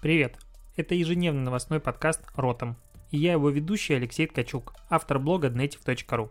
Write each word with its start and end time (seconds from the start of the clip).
Привет! 0.00 0.38
Это 0.76 0.94
ежедневный 0.94 1.42
новостной 1.42 1.78
подкаст 1.78 2.22
«Ротом». 2.34 2.78
И 3.10 3.18
я 3.18 3.32
его 3.32 3.50
ведущий 3.50 3.92
Алексей 3.92 4.26
Ткачук, 4.26 4.72
автор 4.88 5.18
блога 5.18 5.48
dnetiv.ru. 5.48 6.30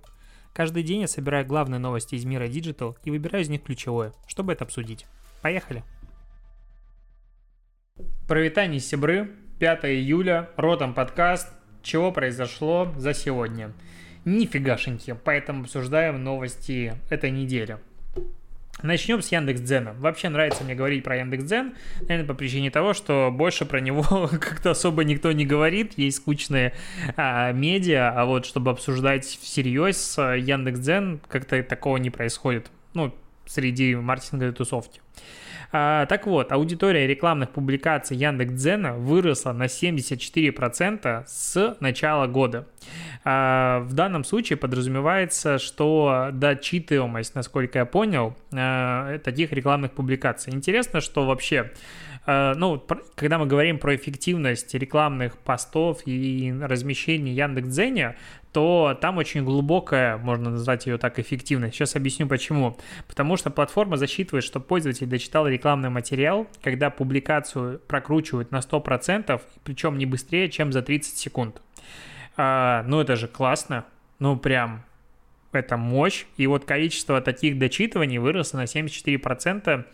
Каждый 0.55 0.81
день 0.81 1.01
я 1.01 1.07
собираю 1.07 1.45
главные 1.45 1.77
новости 1.77 2.15
из 2.15 2.25
мира 2.25 2.47
Digital 2.47 2.97
и 3.03 3.11
выбираю 3.11 3.43
из 3.43 3.49
них 3.49 3.61
ключевое, 3.61 4.11
чтобы 4.25 4.53
это 4.53 4.63
обсудить. 4.63 5.05
Поехали! 5.43 5.83
Провитание 8.27 8.79
Сибры, 8.79 9.29
5 9.59 9.85
июля, 9.85 10.49
Ротом 10.57 10.95
подкаст. 10.95 11.53
Чего 11.83 12.11
произошло 12.11 12.91
за 12.97 13.13
сегодня? 13.13 13.73
Нифигашеньки, 14.25 15.15
поэтому 15.23 15.61
обсуждаем 15.61 16.23
новости 16.23 16.95
этой 17.11 17.29
недели. 17.29 17.77
Начнем 18.81 19.21
с 19.21 19.31
Яндекс.Дзена. 19.31 19.93
Вообще 19.99 20.29
нравится 20.29 20.63
мне 20.63 20.73
говорить 20.73 21.03
про 21.03 21.17
Яндекс.Дзен, 21.17 21.73
наверное, 22.01 22.25
по 22.25 22.33
причине 22.33 22.71
того, 22.71 22.93
что 22.93 23.29
больше 23.29 23.65
про 23.65 23.81
него 23.81 24.03
как-то 24.31 24.71
особо 24.71 25.03
никто 25.03 25.31
не 25.33 25.45
говорит, 25.45 25.97
есть 25.97 26.17
скучные 26.17 26.73
а, 27.17 27.51
медиа, 27.51 28.13
а 28.15 28.25
вот 28.25 28.45
чтобы 28.45 28.71
обсуждать 28.71 29.25
всерьез 29.25 30.17
Яндекс.Дзен, 30.17 31.19
как-то 31.27 31.61
такого 31.61 31.97
не 31.97 32.09
происходит, 32.09 32.71
ну, 32.93 33.13
среди 33.45 33.95
маркетинговой 33.95 34.53
тусовки. 34.53 35.01
Так 35.71 36.25
вот, 36.25 36.51
аудитория 36.51 37.05
рекламных 37.05 37.51
публикаций 37.51 38.17
Яндекс.Дзена 38.17 38.93
выросла 38.93 39.51
на 39.51 39.65
74% 39.65 41.23
с 41.27 41.77
начала 41.79 42.27
года. 42.27 42.67
А, 43.23 43.81
в 43.81 43.93
данном 43.93 44.23
случае 44.23 44.57
подразумевается, 44.57 45.59
что 45.59 46.29
дочитываемость, 46.31 47.35
насколько 47.35 47.79
я 47.79 47.85
понял, 47.85 48.35
а, 48.51 49.19
таких 49.19 49.51
рекламных 49.51 49.91
публикаций. 49.91 50.53
Интересно, 50.53 51.01
что 51.01 51.25
вообще 51.25 51.71
Э, 52.29 52.53
ну, 52.55 52.83
когда 53.15 53.39
мы 53.39 53.47
говорим 53.47 53.79
про 53.79 53.95
эффективность 53.95 54.75
рекламных 54.75 55.37
постов 55.39 56.01
и 56.05 56.53
размещений 56.61 57.33
Яндекс.Дзене, 57.33 58.17
то 58.51 58.97
там 58.99 59.17
очень 59.17 59.43
глубокая, 59.43 60.17
можно 60.17 60.49
назвать 60.49 60.87
ее 60.87 60.97
так, 60.97 61.19
эффективность. 61.19 61.75
Сейчас 61.75 61.95
объясню 61.95 62.27
почему. 62.27 62.77
Потому 63.07 63.37
что 63.37 63.51
платформа 63.51 63.97
засчитывает, 63.97 64.43
что 64.43 64.59
пользователь 64.59 65.05
дочитал 65.07 65.47
рекламный 65.47 65.89
материал, 65.89 66.47
когда 66.63 66.89
публикацию 66.89 67.79
прокручивают 67.87 68.51
на 68.51 68.57
100%, 68.57 69.39
причем 69.63 69.97
не 69.97 70.05
быстрее, 70.05 70.49
чем 70.49 70.71
за 70.71 70.81
30 70.81 71.17
секунд. 71.17 71.61
А, 72.37 72.83
ну, 72.87 73.01
это 73.01 73.15
же 73.15 73.27
классно. 73.27 73.85
Ну, 74.17 74.35
прям 74.35 74.83
это 75.51 75.77
мощь. 75.77 76.25
И 76.37 76.47
вот 76.47 76.65
количество 76.65 77.21
таких 77.21 77.59
дочитываний 77.59 78.17
выросло 78.17 78.57
на 78.57 78.63
74% 78.63 79.85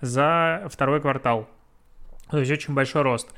за 0.00 0.68
второй 0.68 1.00
квартал. 1.00 1.48
То 2.30 2.38
есть 2.38 2.50
очень 2.50 2.74
большой 2.74 3.02
рост. 3.02 3.28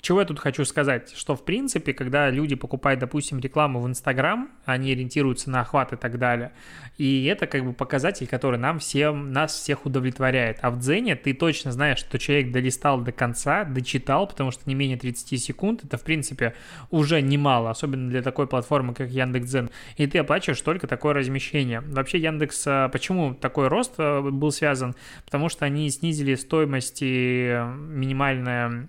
Чего 0.00 0.20
я 0.20 0.26
тут 0.26 0.38
хочу 0.38 0.64
сказать? 0.64 1.12
Что, 1.16 1.34
в 1.34 1.44
принципе, 1.44 1.92
когда 1.92 2.30
люди 2.30 2.54
покупают, 2.54 3.00
допустим, 3.00 3.40
рекламу 3.40 3.80
в 3.80 3.88
Инстаграм, 3.88 4.50
они 4.64 4.92
ориентируются 4.92 5.50
на 5.50 5.60
охват 5.60 5.92
и 5.92 5.96
так 5.96 6.18
далее, 6.18 6.52
и 6.98 7.24
это 7.24 7.46
как 7.46 7.64
бы 7.64 7.72
показатель, 7.72 8.26
который 8.26 8.58
нам 8.58 8.78
всем, 8.78 9.32
нас 9.32 9.54
всех 9.54 9.86
удовлетворяет. 9.86 10.58
А 10.62 10.70
в 10.70 10.78
Дзене 10.78 11.16
ты 11.16 11.34
точно 11.34 11.72
знаешь, 11.72 11.98
что 11.98 12.18
человек 12.18 12.52
долистал 12.52 13.00
до 13.00 13.10
конца, 13.10 13.64
дочитал, 13.64 14.28
потому 14.28 14.50
что 14.52 14.62
не 14.66 14.74
менее 14.74 14.96
30 14.96 15.42
секунд, 15.42 15.84
это, 15.84 15.98
в 15.98 16.02
принципе, 16.02 16.54
уже 16.90 17.20
немало, 17.20 17.70
особенно 17.70 18.08
для 18.08 18.22
такой 18.22 18.46
платформы, 18.46 18.94
как 18.94 19.10
Яндекс.Дзен, 19.10 19.70
и 19.96 20.06
ты 20.06 20.18
оплачиваешь 20.18 20.60
только 20.60 20.86
такое 20.86 21.14
размещение. 21.14 21.80
Вообще 21.80 22.18
Яндекс, 22.18 22.64
а, 22.66 22.88
почему 22.88 23.34
такой 23.34 23.68
рост 23.68 23.94
а, 23.98 24.22
был 24.22 24.52
связан? 24.52 24.94
Потому 25.24 25.48
что 25.48 25.64
они 25.64 25.90
снизили 25.90 26.34
стоимости 26.36 27.64
минимальная 27.68 28.88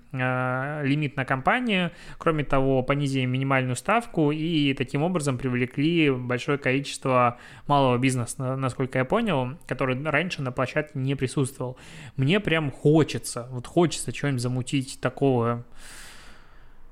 лимит 0.84 0.99
лимит 1.00 1.16
на 1.16 1.26
компанию, 1.26 1.92
кроме 2.18 2.44
того, 2.44 2.84
понизили 2.84 3.26
минимальную 3.26 3.76
ставку 3.76 4.32
и 4.32 4.74
таким 4.74 5.04
образом 5.04 5.38
привлекли 5.38 6.12
большое 6.12 6.58
количество 6.58 7.38
малого 7.68 7.98
бизнеса, 7.98 8.56
насколько 8.56 9.00
я 9.00 9.06
понял, 9.06 9.58
который 9.68 10.02
раньше 10.04 10.42
на 10.42 10.52
площадке 10.52 11.00
не 11.00 11.16
присутствовал. 11.16 11.78
Мне 12.18 12.40
прям 12.40 12.72
хочется, 12.72 13.48
вот 13.52 13.68
хочется 13.68 14.14
что-нибудь 14.14 14.42
замутить 14.42 15.00
такого 15.02 15.66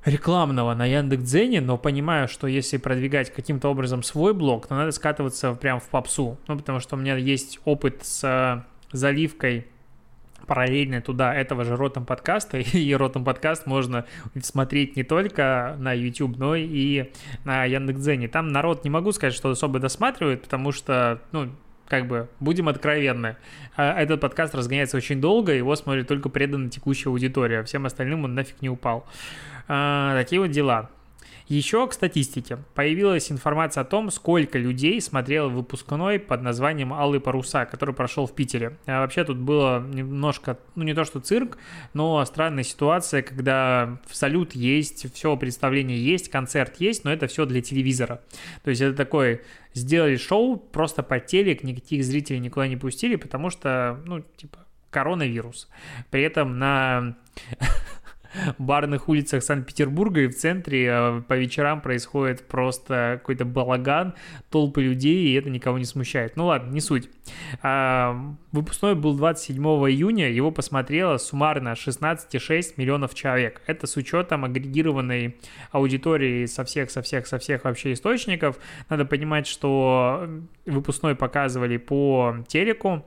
рекламного 0.05 0.73
на 0.73 0.85
Яндекс.Дзене, 0.85 1.59
но 1.59 1.77
понимаю, 1.77 2.29
что 2.29 2.47
если 2.47 2.77
продвигать 2.77 3.33
каким-то 3.33 3.69
образом 3.69 4.03
свой 4.03 4.33
блог, 4.33 4.67
то 4.67 4.75
надо 4.75 4.91
скатываться 4.91 5.53
прям 5.53 5.81
в 5.81 5.89
попсу. 5.89 6.37
Ну, 6.47 6.57
потому 6.57 6.79
что 6.79 6.95
у 6.95 6.99
меня 6.99 7.17
есть 7.17 7.59
опыт 7.65 8.05
с 8.05 8.65
заливкой 8.93 9.67
параллельно 10.47 11.01
туда 11.01 11.33
этого 11.33 11.63
же 11.63 11.75
Ротом 11.75 12.05
подкаста, 12.05 12.57
и 12.59 12.93
Ротом 12.93 13.23
подкаст 13.23 13.65
можно 13.65 14.05
смотреть 14.41 14.95
не 14.95 15.03
только 15.03 15.75
на 15.79 15.93
YouTube, 15.93 16.37
но 16.37 16.55
и 16.55 17.11
на 17.43 17.65
Яндекс.Дзене. 17.65 18.27
Там 18.27 18.47
народ 18.49 18.83
не 18.83 18.89
могу 18.89 19.11
сказать, 19.11 19.33
что 19.33 19.49
особо 19.49 19.79
досматривает, 19.79 20.41
потому 20.43 20.71
что, 20.71 21.21
ну, 21.31 21.49
как 21.87 22.07
бы, 22.07 22.29
будем 22.39 22.67
откровенны, 22.67 23.37
а, 23.75 23.99
этот 23.99 24.19
подкаст 24.19 24.55
разгоняется 24.55 24.97
очень 24.97 25.21
долго, 25.21 25.53
его 25.53 25.75
смотрит 25.75 26.07
только 26.07 26.29
преданная 26.29 26.69
текущая 26.69 27.09
аудитория, 27.09 27.63
всем 27.63 27.85
остальным 27.85 28.23
он 28.23 28.35
нафиг 28.35 28.61
не 28.61 28.69
упал. 28.69 29.05
А, 29.67 30.17
такие 30.17 30.41
вот 30.41 30.51
дела. 30.51 30.89
Еще 31.47 31.87
к 31.87 31.93
статистике. 31.93 32.57
Появилась 32.75 33.31
информация 33.31 33.81
о 33.81 33.85
том, 33.85 34.11
сколько 34.11 34.59
людей 34.59 34.99
смотрел 34.99 35.49
выпускной 35.49 36.19
под 36.19 36.41
названием 36.41 36.93
«Алые 36.93 37.21
паруса», 37.21 37.65
который 37.65 37.95
прошел 37.95 38.27
в 38.27 38.35
Питере. 38.35 38.77
А 38.85 38.99
вообще 38.99 39.23
тут 39.23 39.37
было 39.37 39.79
немножко, 39.79 40.59
ну 40.75 40.83
не 40.83 40.93
то 40.93 41.05
что 41.05 41.21
цирк, 41.21 41.57
но 41.93 42.23
странная 42.25 42.63
ситуация, 42.63 43.21
когда 43.21 43.97
салют 44.11 44.55
есть, 44.55 45.13
все 45.13 45.37
представление 45.37 46.03
есть, 46.03 46.29
концерт 46.29 46.81
есть, 46.81 47.05
но 47.05 47.13
это 47.13 47.27
все 47.27 47.45
для 47.45 47.61
телевизора. 47.61 48.21
То 48.63 48.69
есть 48.69 48.81
это 48.81 48.95
такой 48.95 49.41
сделали 49.73 50.17
шоу 50.17 50.57
просто 50.57 51.01
по 51.01 51.21
телек, 51.21 51.63
никаких 51.63 52.03
зрителей 52.03 52.39
никуда 52.39 52.67
не 52.67 52.75
пустили, 52.75 53.15
потому 53.15 53.51
что, 53.51 54.01
ну, 54.05 54.21
типа, 54.35 54.67
коронавирус. 54.89 55.69
При 56.09 56.23
этом 56.23 56.59
на 56.59 57.15
барных 58.57 59.09
улицах 59.09 59.43
Санкт-Петербурга 59.43 60.21
и 60.21 60.27
в 60.27 60.35
центре 60.35 60.87
э, 60.87 61.21
по 61.27 61.33
вечерам 61.33 61.81
происходит 61.81 62.47
просто 62.47 63.19
какой-то 63.19 63.45
балаган, 63.45 64.13
толпы 64.49 64.83
людей, 64.83 65.29
и 65.29 65.33
это 65.33 65.49
никого 65.49 65.77
не 65.77 65.85
смущает. 65.85 66.35
Ну 66.35 66.47
ладно, 66.47 66.71
не 66.71 66.81
суть. 66.81 67.09
А, 67.61 68.35
выпускной 68.51 68.95
был 68.95 69.15
27 69.15 69.63
июня, 69.63 70.29
его 70.29 70.51
посмотрело 70.51 71.17
суммарно 71.17 71.73
16,6 71.73 72.73
миллионов 72.77 73.13
человек. 73.13 73.61
Это 73.67 73.87
с 73.87 73.95
учетом 73.97 74.45
агрегированной 74.45 75.37
аудитории 75.71 76.45
со 76.45 76.63
всех, 76.63 76.91
со 76.91 77.01
всех, 77.01 77.27
со 77.27 77.39
всех 77.39 77.63
вообще 77.63 77.93
источников. 77.93 78.57
Надо 78.89 79.05
понимать, 79.05 79.47
что 79.47 80.27
выпускной 80.65 81.15
показывали 81.15 81.77
по 81.77 82.37
телеку, 82.47 83.05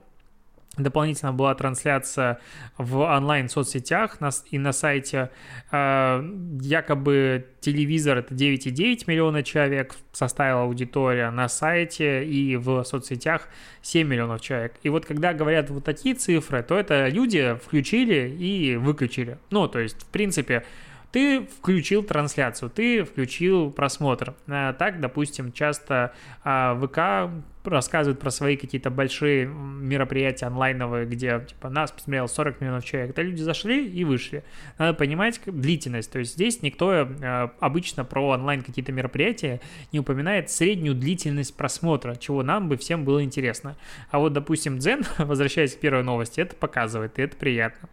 Дополнительно 0.77 1.33
была 1.33 1.53
трансляция 1.53 2.39
в 2.77 2.99
онлайн-соцсетях 2.99 4.19
и 4.51 4.57
на 4.57 4.71
сайте. 4.71 5.29
А, 5.69 6.23
якобы 6.61 7.45
телевизор 7.59 8.19
это 8.19 8.33
9,9 8.33 9.03
миллиона 9.07 9.43
человек 9.43 9.95
составила 10.13 10.63
аудитория 10.63 11.29
на 11.29 11.49
сайте 11.49 12.23
и 12.23 12.55
в 12.55 12.85
соцсетях 12.85 13.49
7 13.81 14.07
миллионов 14.07 14.39
человек. 14.39 14.75
И 14.83 14.87
вот 14.87 15.05
когда 15.05 15.33
говорят 15.33 15.69
вот 15.69 15.83
такие 15.83 16.15
цифры, 16.15 16.63
то 16.63 16.77
это 16.77 17.09
люди 17.09 17.57
включили 17.61 18.29
и 18.29 18.77
выключили. 18.77 19.39
Ну, 19.49 19.67
то 19.67 19.79
есть, 19.79 20.01
в 20.03 20.05
принципе, 20.05 20.63
ты 21.11 21.45
включил 21.45 22.03
трансляцию, 22.03 22.69
ты 22.69 23.03
включил 23.03 23.71
просмотр. 23.71 24.33
А, 24.47 24.73
так, 24.73 24.99
допустим, 24.99 25.51
часто 25.51 26.13
а, 26.43 26.75
ВК 26.75 27.31
рассказывают 27.63 28.19
про 28.19 28.31
свои 28.31 28.57
какие-то 28.57 28.89
большие 28.89 29.45
мероприятия 29.45 30.47
онлайновые, 30.47 31.05
где 31.05 31.45
типа 31.47 31.69
нас 31.69 31.91
посмотрел 31.91 32.27
40 32.27 32.61
миллионов 32.61 32.85
человек. 32.85 33.11
Это 33.11 33.21
люди 33.21 33.41
зашли 33.41 33.87
и 33.87 34.03
вышли. 34.03 34.43
Надо 34.77 34.93
понимать 34.93 35.39
длительность. 35.45 36.11
То 36.11 36.19
есть 36.19 36.33
здесь 36.33 36.61
никто 36.61 36.91
э, 36.93 37.49
обычно 37.59 38.03
про 38.03 38.29
онлайн 38.29 38.63
какие-то 38.63 38.91
мероприятия 38.91 39.61
не 39.91 39.99
упоминает 39.99 40.49
среднюю 40.49 40.95
длительность 40.95 41.55
просмотра, 41.55 42.15
чего 42.15 42.41
нам 42.41 42.69
бы 42.69 42.77
всем 42.77 43.05
было 43.05 43.23
интересно. 43.23 43.75
А 44.09 44.19
вот, 44.19 44.33
допустим, 44.33 44.79
Дзен, 44.79 45.03
возвращаясь 45.19 45.75
к 45.75 45.79
первой 45.79 46.03
новости, 46.03 46.41
это 46.41 46.55
показывает, 46.55 47.19
и 47.19 47.21
это 47.21 47.35
приятно. 47.35 47.89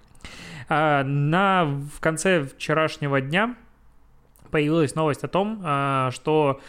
А, 0.68 1.02
на, 1.04 1.64
в 1.64 2.00
конце 2.00 2.44
вчерашнего 2.44 3.20
дня 3.20 3.56
появилась 4.50 4.94
новость 4.94 5.24
о 5.24 5.28
том, 5.28 5.60
а, 5.64 6.10
что 6.10 6.60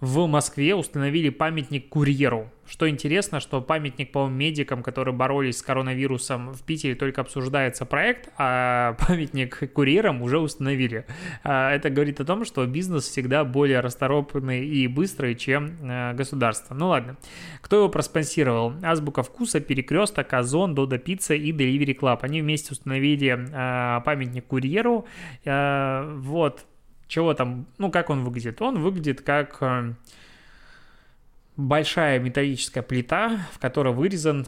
в 0.00 0.26
Москве 0.26 0.74
установили 0.74 1.30
памятник 1.30 1.88
курьеру. 1.88 2.50
Что 2.68 2.88
интересно, 2.88 3.38
что 3.40 3.62
памятник, 3.62 4.10
по-моему, 4.12 4.36
медикам, 4.36 4.82
которые 4.82 5.14
боролись 5.14 5.58
с 5.58 5.62
коронавирусом 5.62 6.52
в 6.52 6.62
Питере, 6.64 6.94
только 6.96 7.20
обсуждается 7.20 7.86
проект, 7.86 8.28
а 8.36 8.96
памятник 9.06 9.72
курьерам 9.72 10.20
уже 10.20 10.38
установили. 10.38 11.06
А, 11.44 11.72
это 11.72 11.90
говорит 11.90 12.20
о 12.20 12.24
том, 12.24 12.44
что 12.44 12.66
бизнес 12.66 13.04
всегда 13.04 13.44
более 13.44 13.80
расторопный 13.80 14.66
и 14.66 14.86
быстрый, 14.88 15.34
чем 15.36 15.76
э, 15.82 16.12
государство. 16.14 16.74
Ну 16.74 16.88
ладно. 16.88 17.16
Кто 17.62 17.76
его 17.76 17.88
проспонсировал? 17.88 18.74
Азбука 18.82 19.22
вкуса, 19.22 19.60
Перекресток, 19.60 20.32
Озон, 20.32 20.74
Додо 20.74 20.98
Пицца 20.98 21.34
и 21.34 21.52
Delivery 21.52 21.96
Club. 21.96 22.18
Они 22.22 22.42
вместе 22.42 22.72
установили 22.72 23.48
а, 23.52 24.00
памятник 24.00 24.46
курьеру. 24.46 25.06
А, 25.46 26.12
вот. 26.16 26.66
Чего 27.08 27.34
там? 27.34 27.66
Ну, 27.78 27.90
как 27.90 28.10
он 28.10 28.24
выглядит? 28.24 28.60
Он 28.60 28.80
выглядит 28.80 29.20
как 29.22 29.58
э, 29.60 29.94
большая 31.56 32.18
металлическая 32.18 32.82
плита, 32.82 33.46
в 33.52 33.58
которой 33.58 33.94
вырезан 33.94 34.46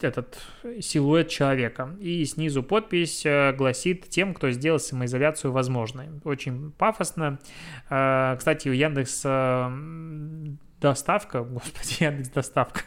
этот 0.00 0.40
силуэт 0.80 1.28
человека. 1.28 1.96
И 2.00 2.24
снизу 2.24 2.62
подпись 2.62 3.26
э, 3.26 3.52
гласит 3.52 4.08
тем, 4.08 4.34
кто 4.34 4.50
сделал 4.50 4.78
самоизоляцию 4.78 5.52
возможной. 5.52 6.08
Очень 6.22 6.70
пафосно. 6.72 7.40
Э, 7.90 8.36
кстати, 8.38 8.68
у 8.68 8.72
Яндекс 8.72 9.22
доставка, 10.80 11.42
господи, 11.42 12.04
Яндекс 12.04 12.28
доставка, 12.28 12.80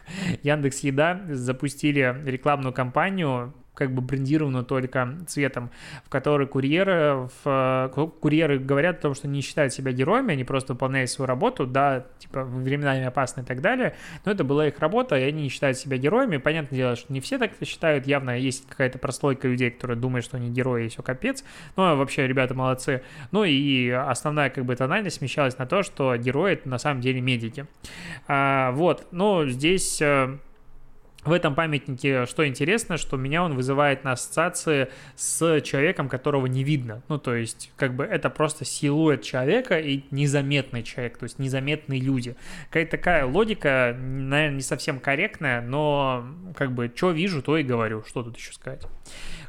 Яндекс 0.44 0.80
Еда 0.80 1.22
запустили 1.30 2.22
рекламную 2.26 2.72
кампанию 2.74 3.54
как 3.78 3.94
бы 3.94 4.02
брендировано 4.02 4.64
только 4.64 5.18
цветом, 5.28 5.70
в 6.04 6.10
который 6.10 6.48
курьеры, 6.48 7.30
в, 7.44 7.92
курьеры 8.20 8.58
говорят 8.58 8.98
о 8.98 9.02
том, 9.04 9.14
что 9.14 9.28
не 9.28 9.42
считают 9.42 9.72
себя 9.72 9.92
героями, 9.92 10.34
они 10.34 10.44
просто 10.44 10.74
выполняют 10.74 11.12
свою 11.12 11.28
работу, 11.28 11.68
да, 11.68 12.08
типа 12.18 12.44
временами 12.44 13.06
опасны 13.06 13.42
и 13.42 13.44
так 13.44 13.62
далее, 13.62 13.96
но 14.26 14.32
это 14.32 14.44
была 14.44 14.68
их 14.68 14.80
работа, 14.80 15.16
и 15.16 15.22
они 15.22 15.44
не 15.44 15.50
считают 15.50 15.78
себя 15.78 15.98
героями. 15.98 16.38
Понятное 16.38 16.76
дело, 16.76 16.96
что 16.96 17.14
не 17.14 17.22
все 17.22 17.38
так 17.38 17.52
это 17.54 17.66
считают, 17.66 18.08
явно 18.08 18.38
есть 18.38 18.68
какая-то 18.68 18.98
прослойка 18.98 19.48
людей, 19.48 19.70
которые 19.70 19.98
думают, 19.98 20.26
что 20.26 20.38
они 20.38 20.50
герои 20.50 20.86
и 20.86 20.90
все 20.90 21.04
капец, 21.04 21.44
но 21.76 21.96
вообще 21.96 22.28
ребята 22.28 22.56
молодцы. 22.56 23.04
Ну 23.32 23.44
и 23.44 23.90
основная 23.90 24.50
как 24.50 24.66
бы 24.66 24.76
тональность 24.76 25.18
смещалась 25.18 25.58
на 25.60 25.68
то, 25.68 25.84
что 25.84 26.16
герои 26.18 26.54
это 26.54 26.68
на 26.68 26.80
самом 26.80 27.02
деле 27.02 27.22
медики. 27.22 27.68
А, 28.28 28.72
вот, 28.72 29.08
но 29.12 29.46
здесь 29.48 30.02
э, 30.02 30.40
в 31.28 31.32
этом 31.32 31.56
памятнике, 31.56 32.26
что 32.26 32.48
интересно, 32.48 32.98
что 32.98 33.18
меня 33.18 33.44
он 33.44 33.56
вызывает 33.56 34.04
на 34.04 34.14
ассоциации 34.14 34.90
с 35.16 35.62
человеком, 35.62 36.10
которого 36.10 36.48
не 36.48 36.64
видно. 36.64 37.02
Ну, 37.10 37.18
то 37.18 37.36
есть, 37.36 37.72
как 37.76 37.96
бы 37.96 38.04
это 38.04 38.30
просто 38.30 38.66
силуэт 38.66 39.22
человека 39.22 39.80
и 39.80 40.04
незаметный 40.12 40.84
человек, 40.84 41.18
то 41.18 41.24
есть 41.24 41.40
незаметные 41.40 42.00
люди. 42.00 42.36
Какая-то 42.68 42.92
такая 42.92 43.26
логика, 43.26 43.96
наверное, 44.00 44.56
не 44.56 44.62
совсем 44.62 45.00
корректная, 45.00 45.62
но 45.62 46.26
как 46.56 46.72
бы 46.72 46.92
что 46.96 47.12
вижу, 47.12 47.42
то 47.42 47.58
и 47.58 47.64
говорю. 47.64 48.04
Что 48.08 48.24
тут 48.24 48.38
еще 48.38 48.54
сказать? 48.54 48.86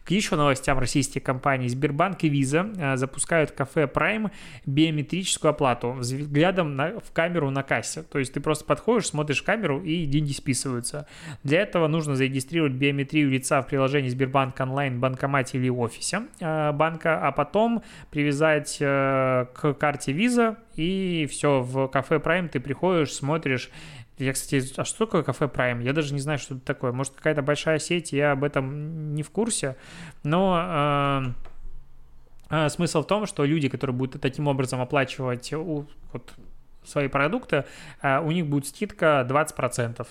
К 0.08 0.10
еще 0.10 0.36
новостям 0.36 0.78
российских 0.78 1.22
компаний. 1.22 1.68
Сбербанк 1.68 2.24
и 2.24 2.30
Visa 2.30 2.74
э, 2.78 2.96
запускают 2.96 3.50
кафе 3.50 3.82
Prime 3.82 4.30
биометрическую 4.64 5.50
оплату 5.50 5.90
взглядом 5.90 6.76
на, 6.76 6.98
в 6.98 7.12
камеру 7.12 7.50
на 7.50 7.62
кассе. 7.62 8.04
То 8.04 8.18
есть 8.18 8.32
ты 8.32 8.40
просто 8.40 8.64
подходишь, 8.64 9.08
смотришь 9.08 9.42
камеру 9.42 9.82
и 9.82 10.06
деньги 10.06 10.32
списываются. 10.32 11.06
Для 11.44 11.60
этого 11.60 11.88
нужно 11.88 12.16
зарегистрировать 12.16 12.72
биометрию 12.72 13.28
лица 13.28 13.60
в 13.60 13.66
приложении 13.66 14.08
Сбербанк 14.08 14.58
онлайн, 14.58 14.98
банкомате 14.98 15.58
или 15.58 15.68
офисе 15.68 16.22
э, 16.40 16.72
банка, 16.72 17.20
а 17.20 17.30
потом 17.30 17.82
привязать 18.10 18.78
э, 18.80 19.44
к 19.52 19.74
карте 19.74 20.12
Visa 20.12 20.56
и 20.78 21.26
все, 21.28 21.60
в 21.60 21.88
кафе 21.88 22.16
Prime 22.16 22.48
ты 22.48 22.60
приходишь, 22.60 23.12
смотришь 23.12 23.68
я, 24.18 24.32
кстати, 24.32 24.64
а 24.76 24.84
что 24.84 25.06
такое 25.06 25.22
кафе 25.22 25.46
Prime? 25.46 25.82
Я 25.82 25.92
даже 25.92 26.14
не 26.14 26.20
знаю, 26.20 26.38
что 26.38 26.54
это 26.54 26.64
такое. 26.64 26.92
Может, 26.92 27.14
какая-то 27.14 27.42
большая 27.42 27.78
сеть, 27.78 28.12
я 28.12 28.32
об 28.32 28.44
этом 28.44 29.14
не 29.14 29.22
в 29.22 29.30
курсе. 29.30 29.76
Но 30.22 31.34
э, 32.50 32.66
э, 32.66 32.68
смысл 32.68 33.02
в 33.02 33.06
том, 33.06 33.26
что 33.26 33.44
люди, 33.44 33.68
которые 33.68 33.94
будут 33.94 34.20
таким 34.20 34.48
образом 34.48 34.80
оплачивать 34.80 35.52
у, 35.52 35.86
вот, 36.12 36.32
свои 36.84 37.08
продукты, 37.08 37.64
э, 38.02 38.20
у 38.20 38.30
них 38.30 38.46
будет 38.46 38.66
скидка 38.66 39.26
20% 39.28 40.06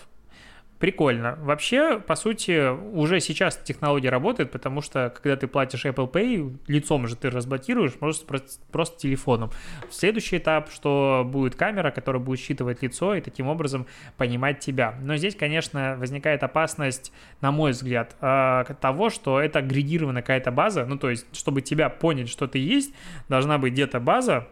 прикольно. 0.79 1.37
Вообще, 1.41 1.99
по 1.99 2.15
сути, 2.15 2.69
уже 2.69 3.19
сейчас 3.19 3.57
технология 3.57 4.09
работает, 4.09 4.51
потому 4.51 4.81
что, 4.81 5.13
когда 5.15 5.35
ты 5.35 5.47
платишь 5.47 5.85
Apple 5.85 6.11
Pay, 6.11 6.57
лицом 6.67 7.07
же 7.07 7.15
ты 7.15 7.29
разблокируешь, 7.29 7.93
просто, 7.93 8.25
просто 8.71 8.99
телефоном. 8.99 9.51
Следующий 9.89 10.37
этап, 10.37 10.69
что 10.69 11.23
будет 11.25 11.55
камера, 11.55 11.91
которая 11.91 12.21
будет 12.21 12.39
считывать 12.39 12.81
лицо 12.81 13.15
и 13.15 13.21
таким 13.21 13.47
образом 13.47 13.87
понимать 14.17 14.59
тебя. 14.59 14.95
Но 15.01 15.17
здесь, 15.17 15.35
конечно, 15.35 15.95
возникает 15.97 16.43
опасность, 16.43 17.11
на 17.41 17.51
мой 17.51 17.71
взгляд, 17.71 18.15
а, 18.21 18.63
того, 18.81 19.09
что 19.09 19.39
это 19.39 19.59
агрегированная 19.59 20.21
какая-то 20.21 20.51
база, 20.51 20.85
ну, 20.85 20.97
то 20.97 21.09
есть, 21.09 21.25
чтобы 21.35 21.61
тебя 21.61 21.89
понять, 21.89 22.29
что 22.29 22.47
ты 22.47 22.59
есть, 22.59 22.93
должна 23.29 23.57
быть 23.57 23.73
где-то 23.73 23.99
база, 23.99 24.47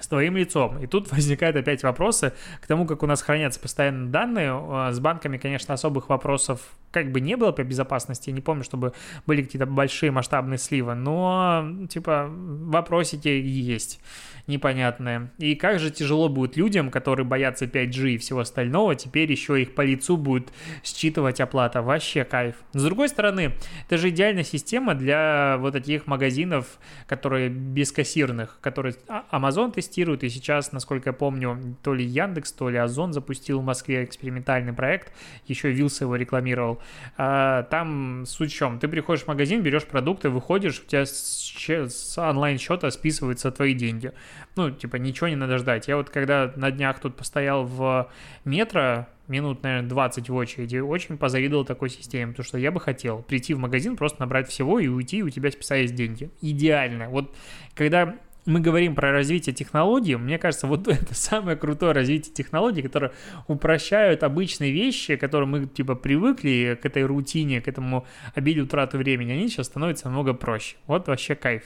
с 0.00 0.08
твоим 0.08 0.36
лицом. 0.36 0.78
И 0.82 0.86
тут 0.86 1.10
возникают 1.12 1.56
опять 1.56 1.82
вопросы 1.82 2.32
к 2.60 2.66
тому, 2.66 2.86
как 2.86 3.02
у 3.02 3.06
нас 3.06 3.22
хранятся 3.22 3.60
постоянно 3.60 4.08
данные. 4.08 4.50
А, 4.52 4.92
с 4.92 5.00
банками, 5.00 5.38
конечно, 5.38 5.74
особых 5.74 6.08
вопросов 6.08 6.60
как 6.90 7.12
бы 7.12 7.20
не 7.20 7.36
было 7.36 7.52
по 7.52 7.62
безопасности. 7.62 8.30
Я 8.30 8.34
не 8.34 8.40
помню, 8.40 8.64
чтобы 8.64 8.92
были 9.26 9.42
какие-то 9.42 9.66
большие 9.66 10.10
масштабные 10.10 10.58
сливы, 10.58 10.94
но, 10.94 11.68
типа, 11.88 12.28
вопросики 12.30 13.28
есть 13.28 14.00
непонятные. 14.48 15.30
И 15.38 15.54
как 15.54 15.78
же 15.78 15.90
тяжело 15.90 16.28
будет 16.28 16.56
людям, 16.56 16.90
которые 16.90 17.26
боятся 17.26 17.66
5G 17.66 18.12
и 18.12 18.18
всего 18.18 18.40
остального, 18.40 18.94
теперь 18.96 19.30
еще 19.30 19.60
их 19.60 19.74
по 19.74 19.82
лицу 19.82 20.16
будет 20.16 20.48
считывать 20.82 21.40
оплата. 21.40 21.82
Вообще 21.82 22.24
кайф. 22.24 22.56
С 22.72 22.82
другой 22.82 23.10
стороны, 23.10 23.52
это 23.86 23.98
же 23.98 24.08
идеальная 24.08 24.44
система 24.44 24.94
для 24.94 25.56
вот 25.58 25.72
таких 25.74 26.06
магазинов, 26.06 26.78
которые 27.06 27.50
бескассирных, 27.50 28.58
которые 28.60 28.94
а, 29.06 29.24
Amazon 29.30 29.70
тестирует, 29.70 29.87
и 29.96 30.28
сейчас, 30.28 30.72
насколько 30.72 31.10
я 31.10 31.12
помню, 31.12 31.76
то 31.82 31.94
ли 31.94 32.04
Яндекс, 32.04 32.52
то 32.52 32.68
ли 32.68 32.76
Озон 32.76 33.12
запустил 33.12 33.60
в 33.60 33.64
Москве 33.64 34.04
экспериментальный 34.04 34.72
проект, 34.72 35.12
еще 35.46 35.70
Вилса 35.70 36.04
его 36.04 36.16
рекламировал. 36.16 36.80
А, 37.16 37.62
там 37.64 38.24
суть 38.26 38.52
в 38.52 38.54
чем? 38.54 38.78
Ты 38.78 38.88
приходишь 38.88 39.24
в 39.24 39.28
магазин, 39.28 39.62
берешь 39.62 39.84
продукты, 39.84 40.28
выходишь, 40.28 40.82
у 40.84 40.86
тебя 40.86 41.04
с 41.06 42.18
онлайн-счета 42.18 42.90
списываются 42.90 43.50
твои 43.50 43.74
деньги 43.74 44.12
ну, 44.58 44.72
типа, 44.72 44.96
ничего 44.96 45.28
не 45.28 45.36
надо 45.36 45.56
ждать. 45.58 45.86
Я 45.86 45.96
вот 45.96 46.10
когда 46.10 46.52
на 46.56 46.72
днях 46.72 46.98
тут 46.98 47.16
постоял 47.16 47.64
в 47.64 48.10
метро, 48.44 49.06
минут, 49.28 49.62
наверное, 49.62 49.88
20 49.88 50.28
в 50.28 50.34
очереди, 50.34 50.78
очень 50.78 51.16
позавидовал 51.16 51.64
такой 51.64 51.90
системе, 51.90 52.32
потому 52.32 52.44
что 52.44 52.58
я 52.58 52.72
бы 52.72 52.80
хотел 52.80 53.22
прийти 53.22 53.54
в 53.54 53.58
магазин, 53.60 53.96
просто 53.96 54.20
набрать 54.20 54.48
всего 54.48 54.80
и 54.80 54.88
уйти, 54.88 55.18
и 55.18 55.22
у 55.22 55.30
тебя 55.30 55.52
списались 55.52 55.92
деньги. 55.92 56.30
Идеально. 56.42 57.08
Вот 57.08 57.36
когда 57.74 58.16
мы 58.48 58.60
говорим 58.60 58.94
про 58.94 59.12
развитие 59.12 59.54
технологий, 59.54 60.16
мне 60.16 60.38
кажется, 60.38 60.66
вот 60.66 60.88
это 60.88 61.14
самое 61.14 61.56
крутое 61.56 61.92
развитие 61.92 62.34
технологий, 62.34 62.82
которое 62.82 63.12
упрощают 63.46 64.22
обычные 64.22 64.72
вещи, 64.72 65.16
к 65.16 65.20
которым 65.20 65.50
мы 65.50 65.66
типа 65.66 65.94
привыкли, 65.94 66.78
к 66.80 66.86
этой 66.86 67.04
рутине, 67.04 67.60
к 67.60 67.68
этому 67.68 68.06
обиде 68.34 68.62
утраты 68.62 68.96
времени, 68.96 69.32
они 69.32 69.48
сейчас 69.48 69.66
становятся 69.66 70.06
намного 70.06 70.32
проще. 70.32 70.76
Вот 70.86 71.06
вообще 71.08 71.34
кайф. 71.34 71.62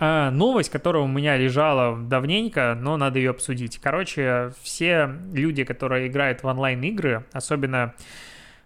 А, 0.00 0.30
новость, 0.30 0.70
которая 0.70 1.02
у 1.02 1.08
меня 1.08 1.36
лежала 1.36 1.96
давненько, 1.96 2.76
но 2.80 2.96
надо 2.96 3.18
ее 3.18 3.30
обсудить. 3.30 3.78
Короче, 3.78 4.52
все 4.62 5.10
люди, 5.32 5.64
которые 5.64 6.08
играют 6.08 6.42
в 6.42 6.46
онлайн-игры, 6.46 7.24
особенно 7.32 7.94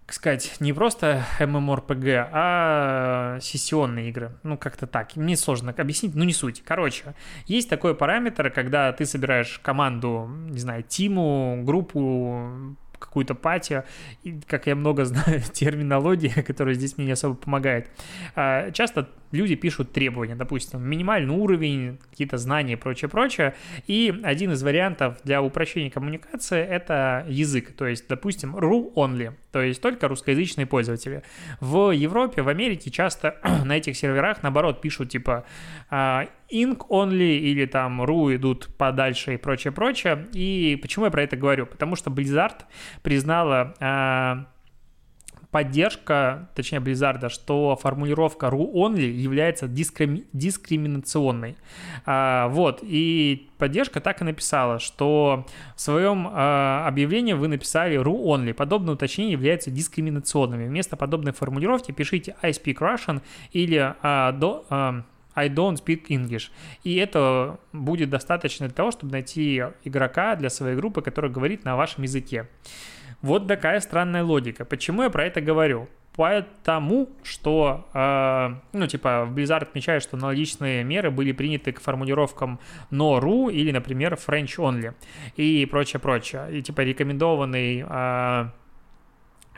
как 0.09 0.15
сказать, 0.15 0.57
не 0.61 0.73
просто 0.73 1.23
MMORPG, 1.39 2.31
а 2.33 3.39
сессионные 3.43 4.09
игры. 4.09 4.33
Ну, 4.43 4.57
как-то 4.57 4.87
так. 4.87 5.15
Мне 5.17 5.37
сложно 5.37 5.75
объяснить, 5.77 6.15
ну 6.15 6.25
не 6.25 6.33
суть. 6.33 6.63
Короче, 6.65 7.15
есть 7.45 7.69
такой 7.69 7.95
параметр, 7.95 8.49
когда 8.49 8.91
ты 8.95 9.05
собираешь 9.05 9.59
команду, 9.59 10.27
не 10.49 10.61
знаю, 10.61 10.83
тиму, 10.83 11.61
группу 11.63 12.75
какую-то 12.99 13.35
пати, 13.35 13.85
как 14.47 14.67
я 14.67 14.75
много 14.75 15.05
знаю 15.05 15.43
терминологии, 15.53 16.41
которая 16.41 16.75
здесь 16.75 16.97
мне 16.97 17.09
не 17.09 17.13
особо 17.13 17.35
помогает. 17.35 17.91
А, 18.35 18.71
часто 18.71 19.11
люди 19.33 19.55
пишут 19.55 19.93
требования, 19.93 20.35
допустим, 20.35 20.83
минимальный 20.83 21.35
уровень, 21.35 21.99
какие-то 22.11 22.39
знания 22.39 22.75
и 22.75 22.77
прочее, 22.77 23.09
прочее. 23.09 23.55
И 23.87 24.21
один 24.23 24.53
из 24.53 24.63
вариантов 24.63 25.19
для 25.25 25.43
упрощения 25.43 25.91
коммуникации— 25.91 26.61
это 26.69 27.25
язык, 27.29 27.73
то 27.73 27.87
есть, 27.87 28.09
допустим, 28.09 28.57
ru 28.57 28.93
only, 28.95 29.35
то 29.53 29.63
есть 29.63 29.81
только 29.81 30.09
русскоязычные 30.09 30.67
пользователи. 30.67 31.23
В 31.61 31.91
Европе, 31.91 32.43
в 32.43 32.49
Америке 32.49 32.91
часто 32.91 33.37
на 33.65 33.77
этих 33.77 33.97
серверах, 33.97 34.43
наоборот, 34.43 34.81
пишут 34.81 35.11
типа 35.11 35.45
а, 35.91 36.27
ink 36.51 36.87
only 36.89 37.39
или 37.39 37.67
там 37.67 38.03
ru 38.03 38.35
идут 38.35 38.69
подальше 38.77 39.35
и 39.35 39.37
прочее, 39.37 39.73
прочее. 39.73 40.29
И 40.33 40.79
почему 40.81 41.07
я 41.07 41.11
про 41.11 41.23
это 41.23 41.37
говорю? 41.37 41.67
Потому 41.67 41.97
что 41.97 42.11
Blizzard 42.11 42.63
признала 43.03 43.75
а, 43.81 44.47
поддержка, 45.51 46.49
точнее 46.55 46.81
Blizzard, 46.81 47.29
что 47.31 47.77
формулировка 47.81 48.47
ru 48.47 48.73
only 48.73 49.07
является 49.07 49.67
дискрими- 49.67 50.27
дискриминационной. 50.33 51.57
А, 52.05 52.49
вот, 52.49 52.81
и 52.83 53.49
поддержка 53.57 54.01
так 54.01 54.21
и 54.21 54.25
написала, 54.25 54.79
что 54.79 55.47
в 55.75 55.81
своем 55.81 56.29
а, 56.31 56.87
объявлении 56.87 57.33
вы 57.33 57.49
написали 57.49 57.97
ru 57.97 58.25
only. 58.25 58.53
Подобные 58.53 58.95
уточнения 58.95 59.33
являются 59.33 59.71
дискриминационными. 59.71 60.67
Вместо 60.67 60.97
подобной 60.97 61.33
формулировки 61.33 61.93
пишите 61.93 62.37
I 62.43 62.51
speak 62.51 62.79
Russian 62.79 63.23
или 63.53 63.95
а, 64.03 64.33
до, 64.33 64.67
а, 64.69 65.03
I 65.35 65.49
don't 65.49 65.77
speak 65.77 66.09
English. 66.09 66.51
И 66.85 66.97
это 66.97 67.59
будет 67.73 68.11
достаточно 68.11 68.67
для 68.67 68.75
того, 68.75 68.91
чтобы 68.91 69.13
найти 69.13 69.63
игрока 69.85 70.37
для 70.37 70.51
своей 70.51 70.77
группы, 70.77 71.01
который 71.01 71.31
говорит 71.31 71.65
на 71.65 71.77
вашем 71.77 72.03
языке. 72.03 72.49
Вот 73.23 73.49
такая 73.49 73.81
странная 73.81 74.23
логика. 74.23 74.65
Почему 74.65 75.03
я 75.03 75.11
про 75.11 75.25
это 75.27 75.41
говорю? 75.41 75.89
Потому 76.13 77.09
что, 77.23 77.87
э, 77.95 78.55
ну, 78.73 78.87
типа, 78.89 79.25
в 79.25 79.39
Blizzard 79.39 79.63
отмечают, 79.63 80.03
что 80.03 80.17
аналогичные 80.17 80.83
меры 80.83 81.13
были 81.13 81.31
приняты 81.31 81.73
к 81.73 81.81
формулировкам 81.81 82.59
no-ru 82.91 83.53
или, 83.53 83.71
например, 83.71 84.15
French 84.15 84.57
only 84.59 84.95
и 85.37 85.65
прочее, 85.67 86.01
прочее. 86.01 86.49
И, 86.51 86.63
типа, 86.63 86.81
рекомендованный 86.81 87.85
э, 87.89 88.49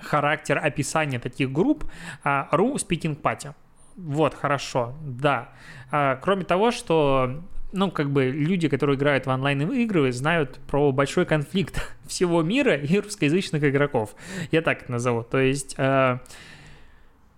характер 0.03 0.59
описания 0.63 1.19
таких 1.19 1.51
групп 1.51 1.85
э, 2.25 2.45
ru 2.53 2.75
speaking 2.75 3.19
party. 3.21 3.55
Вот, 3.97 4.35
хорошо, 4.35 4.95
да. 5.03 5.49
А, 5.91 6.17
кроме 6.17 6.45
того, 6.45 6.71
что 6.71 7.43
ну, 7.73 7.91
как 7.91 8.11
бы 8.11 8.27
люди, 8.27 8.69
которые 8.69 8.97
играют 8.97 9.27
в 9.27 9.31
онлайн-игры, 9.31 10.13
знают 10.13 10.59
про 10.67 10.93
большой 10.93 11.27
конфликт 11.27 11.81
всего 12.07 12.43
мира 12.43 12.75
и 12.75 12.99
русскоязычных 12.99 13.63
игроков. 13.65 14.15
Я 14.51 14.63
так 14.63 14.83
это 14.83 14.93
назову. 14.93 15.23
То 15.23 15.39
есть 15.39 15.75
э, 15.79 16.19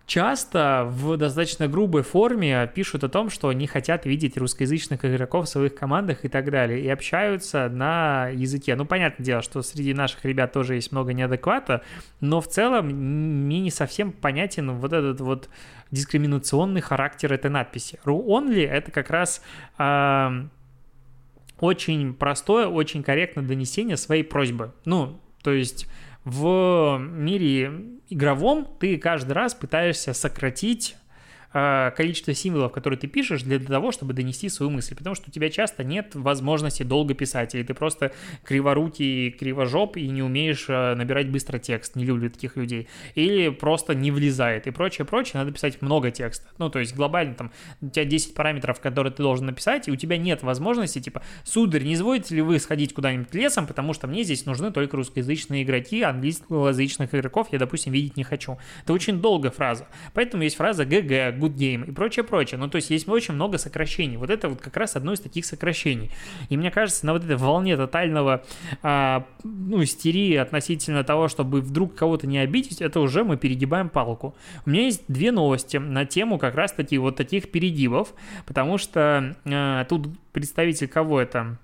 часто 0.06 0.84
в 0.88 1.16
достаточно 1.16 1.68
грубой 1.68 2.02
форме 2.02 2.70
пишут 2.74 3.04
о 3.04 3.08
том, 3.08 3.30
что 3.30 3.48
они 3.48 3.66
хотят 3.66 4.06
видеть 4.06 4.36
русскоязычных 4.36 5.04
игроков 5.04 5.46
в 5.46 5.48
своих 5.48 5.74
командах 5.74 6.24
и 6.24 6.28
так 6.28 6.50
далее, 6.50 6.80
и 6.80 6.88
общаются 6.88 7.68
на 7.68 8.28
языке. 8.28 8.74
Ну, 8.74 8.84
понятное 8.84 9.24
дело, 9.24 9.42
что 9.42 9.62
среди 9.62 9.94
наших 9.94 10.24
ребят 10.24 10.52
тоже 10.52 10.74
есть 10.74 10.92
много 10.92 11.12
неадеквата, 11.12 11.82
но 12.20 12.40
в 12.40 12.48
целом 12.48 12.88
мне 12.88 13.60
не 13.60 13.70
совсем 13.70 14.12
понятен 14.12 14.72
вот 14.72 14.92
этот 14.92 15.20
вот 15.20 15.48
дискриминационный 15.92 16.80
характер 16.80 17.32
этой 17.32 17.50
надписи. 17.50 18.00
Ru 18.04 18.26
only 18.26 18.66
это 18.66 18.90
как 18.90 19.11
раз 19.11 19.42
э, 19.78 20.44
очень 21.61 22.14
простое, 22.14 22.66
очень 22.66 23.04
корректное 23.04 23.44
донесение 23.44 23.96
своей 23.96 24.25
просьбы. 24.25 24.72
Ну, 24.84 25.20
то 25.42 25.52
есть 25.52 25.87
в 26.25 26.99
мире 26.99 28.00
игровом 28.08 28.66
ты 28.80 28.96
каждый 28.96 29.32
раз 29.32 29.54
пытаешься 29.54 30.12
сократить 30.14 30.96
количество 31.52 32.35
символов, 32.35 32.73
которые 32.73 32.99
ты 32.99 33.06
пишешь, 33.06 33.42
для 33.42 33.59
того, 33.59 33.92
чтобы 33.92 34.14
донести 34.14 34.49
свою 34.49 34.71
мысль. 34.71 34.94
Потому 34.94 35.14
что 35.14 35.28
у 35.28 35.32
тебя 35.32 35.50
часто 35.50 35.85
нет 35.85 36.14
возможности 36.14 36.82
долго 36.82 37.14
писать, 37.14 37.54
или 37.54 37.62
ты 37.62 37.75
просто 37.75 38.12
криворукий, 38.44 39.30
кривожоп 39.30 39.97
и 39.97 40.09
не 40.09 40.23
умеешь 40.23 40.66
э, 40.68 40.94
набирать 40.94 41.30
быстро 41.30 41.59
текст. 41.59 41.97
Не 41.97 42.04
люблю 42.04 42.30
таких 42.30 42.56
людей. 42.56 42.88
Или 43.14 43.50
просто 43.50 43.94
не 43.94 44.11
влезает 44.11 44.66
и 44.66 44.71
прочее, 44.71 45.04
прочее. 45.04 45.40
Надо 45.40 45.52
писать 45.52 45.82
много 45.82 46.11
текста. 46.11 46.47
Ну, 46.59 46.71
то 46.71 46.78
есть 46.78 46.94
глобально 46.94 47.35
там 47.35 47.52
у 47.80 47.88
тебя 47.88 48.04
10 48.04 48.35
параметров, 48.35 48.80
которые 48.80 49.12
ты 49.12 49.23
должен 49.23 49.47
написать, 49.47 49.88
и 49.88 49.92
у 49.92 49.97
тебя 49.97 50.16
нет 50.16 50.42
возможности, 50.42 51.00
типа, 51.00 51.23
сударь, 51.44 51.82
не 51.82 51.94
изволите 51.94 52.35
ли 52.35 52.42
вы 52.42 52.59
сходить 52.59 52.94
куда-нибудь 52.94 53.35
лесом, 53.35 53.66
потому 53.66 53.92
что 53.92 54.06
мне 54.06 54.23
здесь 54.25 54.47
нужны 54.47 54.71
только 54.71 54.97
русскоязычные 54.97 55.62
игроки, 55.62 56.02
английскоязычных 56.02 57.14
игроков 57.14 57.49
я, 57.52 57.59
допустим, 57.59 57.92
видеть 57.92 58.16
не 58.16 58.25
хочу. 58.25 58.59
Это 58.82 58.92
очень 58.92 59.21
долгая 59.21 59.50
фраза. 59.50 59.87
Поэтому 60.14 60.42
есть 60.42 60.56
фраза 60.56 60.85
ГГ, 60.85 61.38
good 61.42 61.54
game 61.54 61.87
и 61.87 61.92
прочее, 61.92 62.25
прочее. 62.25 62.58
Ну, 62.58 62.68
то 62.68 62.76
есть 62.76 62.90
есть 62.90 63.08
очень 63.08 63.34
много 63.34 63.58
сокращений. 63.58 64.16
Вот 64.16 64.30
это 64.30 64.49
вот 64.49 64.61
как 64.61 64.76
раз 64.76 64.96
одно 64.96 65.12
из 65.12 65.20
таких 65.20 65.44
сокращений. 65.44 66.11
И 66.49 66.56
мне 66.56 66.70
кажется, 66.70 67.06
на 67.06 67.12
вот 67.12 67.25
этой 67.25 67.37
волне 67.37 67.76
тотального, 67.76 68.44
а, 68.82 69.26
ну, 69.42 69.82
истерии 69.82 70.37
относительно 70.37 71.04
того, 71.04 71.28
чтобы 71.28 71.61
вдруг 71.61 71.94
кого-то 71.94 72.26
не 72.26 72.38
обидеть, 72.38 72.80
это 72.80 73.00
уже 73.00 73.25
мы 73.25 73.37
перегибаем 73.37 73.88
палку. 73.88 74.34
У 74.66 74.70
меня 74.70 74.84
есть 74.84 75.02
две 75.08 75.32
новости 75.32 75.76
на 75.76 76.04
тему 76.04 76.38
как 76.38 76.54
раз-таки 76.54 76.99
вот 76.99 77.16
таких 77.16 77.50
перегибов, 77.50 78.14
потому 78.46 78.78
что 78.78 79.37
а, 79.44 79.84
тут 79.84 80.08
представитель 80.32 80.88
кого 80.88 81.20
это? 81.20 81.58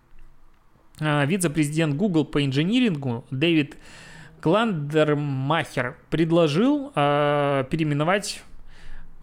А, 1.01 1.25
вице-президент 1.25 1.95
Google 1.95 2.25
по 2.25 2.45
инжинирингу 2.45 3.25
Дэвид 3.31 3.77
Кландермахер 4.41 5.97
предложил 6.11 6.93
э, 6.95 7.65
переименовать 7.71 8.43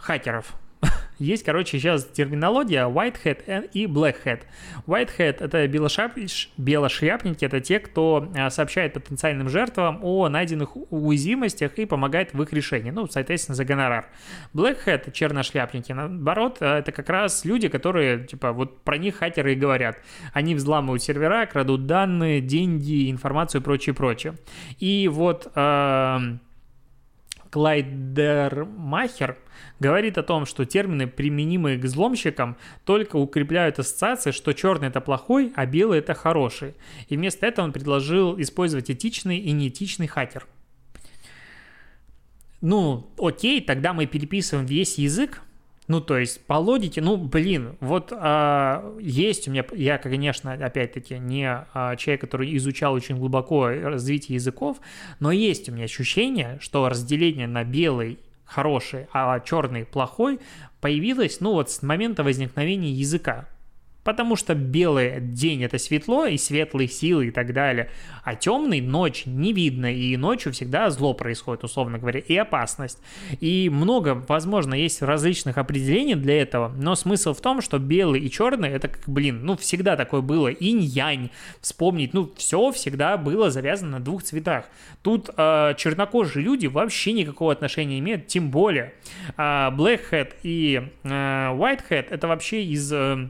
хакеров. 0.06 0.54
Есть, 1.20 1.44
короче, 1.44 1.80
сейчас 1.80 2.06
терминология 2.06 2.88
white 2.88 3.16
hat 3.24 3.70
и 3.74 3.86
black 3.86 4.18
hat. 4.24 4.42
White 4.86 5.10
hat— 5.18 5.38
это 5.40 5.68
белошап... 5.68 6.14
белошляпники, 6.58 7.44
это 7.44 7.60
те, 7.60 7.80
кто 7.80 8.30
а, 8.36 8.52
сообщает 8.52 8.94
потенциальным 8.94 9.50
жертвам 9.50 10.00
о 10.04 10.30
найденных 10.30 10.76
уязвимостях 10.92 11.80
и 11.80 11.86
помогает 11.86 12.34
в 12.34 12.44
их 12.44 12.54
решении, 12.54 12.92
ну, 12.92 13.08
соответственно, 13.08 13.56
за 13.56 13.66
гонорар. 13.66 14.06
Black 14.54 14.78
hat— 14.86 15.12
черношляпники, 15.14 15.92
наоборот, 15.92 16.58
а, 16.60 16.78
это 16.80 16.92
как 16.92 17.10
раз 17.10 17.46
люди, 17.46 17.68
которые, 17.68 18.26
типа, 18.26 18.52
вот 18.52 18.82
про 18.82 18.98
них 18.98 19.16
хакеры 19.16 19.54
и 19.54 19.56
говорят. 19.56 19.98
Они 20.34 20.54
взламывают 20.54 21.02
сервера, 21.02 21.48
крадут 21.48 21.88
данные, 21.88 22.42
деньги, 22.42 23.10
информацию 23.10 23.62
и 23.62 23.64
прочее, 23.64 23.96
прочее. 23.96 24.36
И 24.80 25.08
вот... 25.08 25.52
Э, 25.56 26.20
Клайдермахер 27.56 29.38
говорит 29.80 30.18
о 30.18 30.24
том, 30.24 30.46
что 30.46 30.66
термины, 30.66 31.08
применимые 31.08 31.78
к 31.78 31.86
взломщикам, 31.86 32.58
только 32.84 33.16
укрепляют 33.16 33.80
ассоциации, 33.80 34.32
что 34.32 34.52
черный 34.52 34.90
это 34.90 35.00
плохой, 35.00 35.54
а 35.56 35.66
белый 35.66 36.00
это 36.00 36.14
хороший. 36.14 36.74
И 37.08 37.16
вместо 37.16 37.46
этого 37.46 37.64
он 37.64 37.72
предложил 37.72 38.38
использовать 38.42 38.92
этичный 38.92 39.38
и 39.38 39.54
неэтичный 39.54 40.08
хакер. 40.08 40.46
Ну, 42.60 43.10
окей, 43.18 43.62
тогда 43.62 43.94
мы 43.94 44.06
переписываем 44.06 44.66
весь 44.66 44.98
язык, 44.98 45.42
ну, 45.88 46.02
то 46.02 46.18
есть, 46.18 46.44
по 46.46 46.56
логике, 46.56 47.02
ну, 47.02 47.16
блин, 47.18 47.76
вот 47.80 48.12
а, 48.12 48.96
есть 49.00 49.48
у 49.48 49.52
меня, 49.52 49.64
я, 49.74 49.98
конечно, 49.98 50.54
опять-таки, 50.54 51.20
не 51.20 51.48
а, 51.48 51.96
человек, 51.96 52.22
который 52.22 52.56
изучал 52.58 52.94
очень 52.94 53.18
глубоко 53.18 53.68
развитие 53.70 54.36
языков, 54.36 54.78
но 55.20 55.32
есть 55.32 55.70
у 55.70 55.72
меня 55.72 55.86
ощущение, 55.86 56.58
что 56.60 56.90
разделение 56.90 57.48
на 57.48 57.64
белый 57.64 58.18
хороший, 58.46 59.08
а 59.14 59.40
черный 59.40 59.86
плохой 59.86 60.40
появилось, 60.82 61.40
ну, 61.40 61.54
вот 61.54 61.70
с 61.70 61.82
момента 61.84 62.24
возникновения 62.24 62.92
языка 62.92 63.48
потому 64.06 64.36
что 64.36 64.54
белый 64.54 65.20
день 65.20 65.64
это 65.64 65.80
светло 65.80 66.28
и 66.28 66.38
светлые 66.38 66.88
силы 66.88 67.28
и 67.28 67.32
так 67.32 67.54
далее, 67.54 67.90
а 68.24 68.36
темный 68.36 68.80
ночь 68.80 69.26
не 69.26 69.52
видно, 69.52 69.92
и 69.92 70.16
ночью 70.16 70.54
всегда 70.54 70.92
зло 70.92 71.16
происходит, 71.16 71.64
условно 71.64 71.98
говоря, 71.98 72.20
и 72.20 72.38
опасность. 72.38 73.00
И 73.40 73.68
много, 73.70 74.24
возможно, 74.28 74.76
есть 74.76 75.02
различных 75.02 75.58
определений 75.58 76.14
для 76.14 76.40
этого, 76.40 76.72
но 76.78 76.94
смысл 76.96 77.34
в 77.34 77.42
том, 77.42 77.62
что 77.62 77.80
белый 77.80 78.22
и 78.22 78.30
черный 78.30 78.70
это 78.70 78.90
как, 78.90 79.02
блин, 79.08 79.44
ну 79.44 79.58
всегда 79.58 79.98
такое 79.98 80.22
было, 80.22 80.50
инь-янь, 80.50 81.32
вспомнить, 81.60 82.14
ну 82.14 82.32
все 82.38 82.72
всегда 82.72 83.18
было 83.18 83.50
завязано 83.50 83.98
на 83.98 84.00
двух 84.00 84.22
цветах. 84.22 84.66
Тут 85.02 85.32
э, 85.36 85.74
чернокожие 85.78 86.46
люди 86.46 86.68
вообще 86.68 87.12
никакого 87.12 87.52
отношения 87.52 87.96
не 87.96 88.00
имеют, 88.00 88.28
тем 88.28 88.52
более 88.52 88.94
э, 89.36 89.42
Black 89.42 90.02
Hat 90.12 90.34
и 90.44 90.92
э, 91.04 91.08
White 91.10 91.82
Hat 91.90 92.08
это 92.12 92.28
вообще 92.28 92.64
из... 92.64 92.94
Э, 92.94 93.30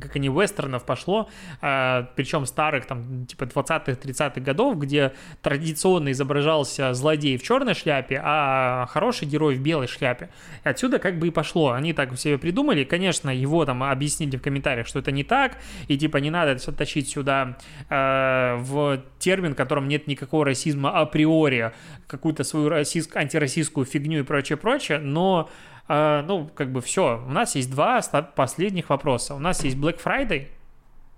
как 0.00 0.16
они 0.16 0.28
вестернов 0.28 0.84
пошло, 0.84 1.28
э, 1.60 2.06
причем 2.16 2.46
старых, 2.46 2.86
там, 2.86 3.26
типа 3.26 3.44
20-х, 3.44 3.92
30-х 3.92 4.40
годов, 4.40 4.78
где 4.78 5.12
традиционно 5.42 6.12
изображался 6.12 6.94
злодей 6.94 7.36
в 7.36 7.42
черной 7.42 7.74
шляпе, 7.74 8.20
а 8.22 8.86
хороший 8.86 9.28
герой 9.28 9.54
в 9.56 9.60
белой 9.60 9.86
шляпе. 9.86 10.30
И 10.64 10.68
отсюда 10.68 10.98
как 10.98 11.18
бы 11.18 11.28
и 11.28 11.30
пошло. 11.30 11.72
Они 11.72 11.92
так 11.92 12.18
себе 12.18 12.38
придумали, 12.38 12.84
конечно, 12.84 13.30
его 13.30 13.64
там 13.64 13.82
объяснили 13.82 14.36
в 14.36 14.42
комментариях, 14.42 14.86
что 14.86 14.98
это 14.98 15.12
не 15.12 15.24
так, 15.24 15.58
и 15.88 15.98
типа 15.98 16.18
не 16.18 16.30
надо 16.30 16.56
все 16.56 16.72
тащить 16.72 17.08
сюда 17.08 17.58
э, 17.88 18.56
в 18.58 19.02
термин, 19.18 19.52
в 19.52 19.56
котором 19.56 19.88
нет 19.88 20.06
никакого 20.06 20.44
расизма 20.44 20.90
априори, 20.98 21.72
какую-то 22.06 22.44
свою 22.44 22.68
расист, 22.68 23.14
антироссийскую 23.16 23.86
фигню 23.86 24.20
и 24.20 24.22
прочее, 24.22 24.56
прочее, 24.56 24.98
но 24.98 25.50
а, 25.94 26.22
ну, 26.22 26.48
как 26.54 26.72
бы 26.72 26.80
все. 26.80 27.22
У 27.26 27.30
нас 27.30 27.54
есть 27.54 27.70
два 27.70 28.00
последних 28.34 28.88
вопроса. 28.88 29.34
У 29.34 29.38
нас 29.38 29.62
есть 29.62 29.76
Black 29.76 30.02
Friday, 30.02 30.48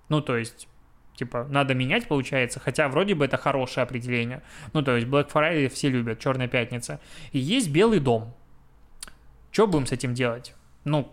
ну, 0.09 0.19
то 0.19 0.35
есть 0.35 0.67
типа, 1.15 1.47
надо 1.49 1.73
менять, 1.73 2.09
получается, 2.09 2.59
хотя 2.59 2.89
вроде 2.89 3.15
бы 3.15 3.23
это 3.23 3.37
хорошее 3.37 3.85
определение. 3.85 4.43
Ну, 4.73 4.81
то 4.81 4.97
есть 4.97 5.07
Black 5.07 5.31
Friday 5.31 5.69
все 5.69 5.87
любят, 5.87 6.19
Черная 6.19 6.49
пятница. 6.49 6.99
И 7.31 7.39
есть 7.39 7.69
Белый 7.69 8.01
дом. 8.01 8.35
Что 9.49 9.65
будем 9.65 9.85
с 9.85 9.93
этим 9.93 10.13
делать? 10.13 10.53
Ну, 10.83 11.09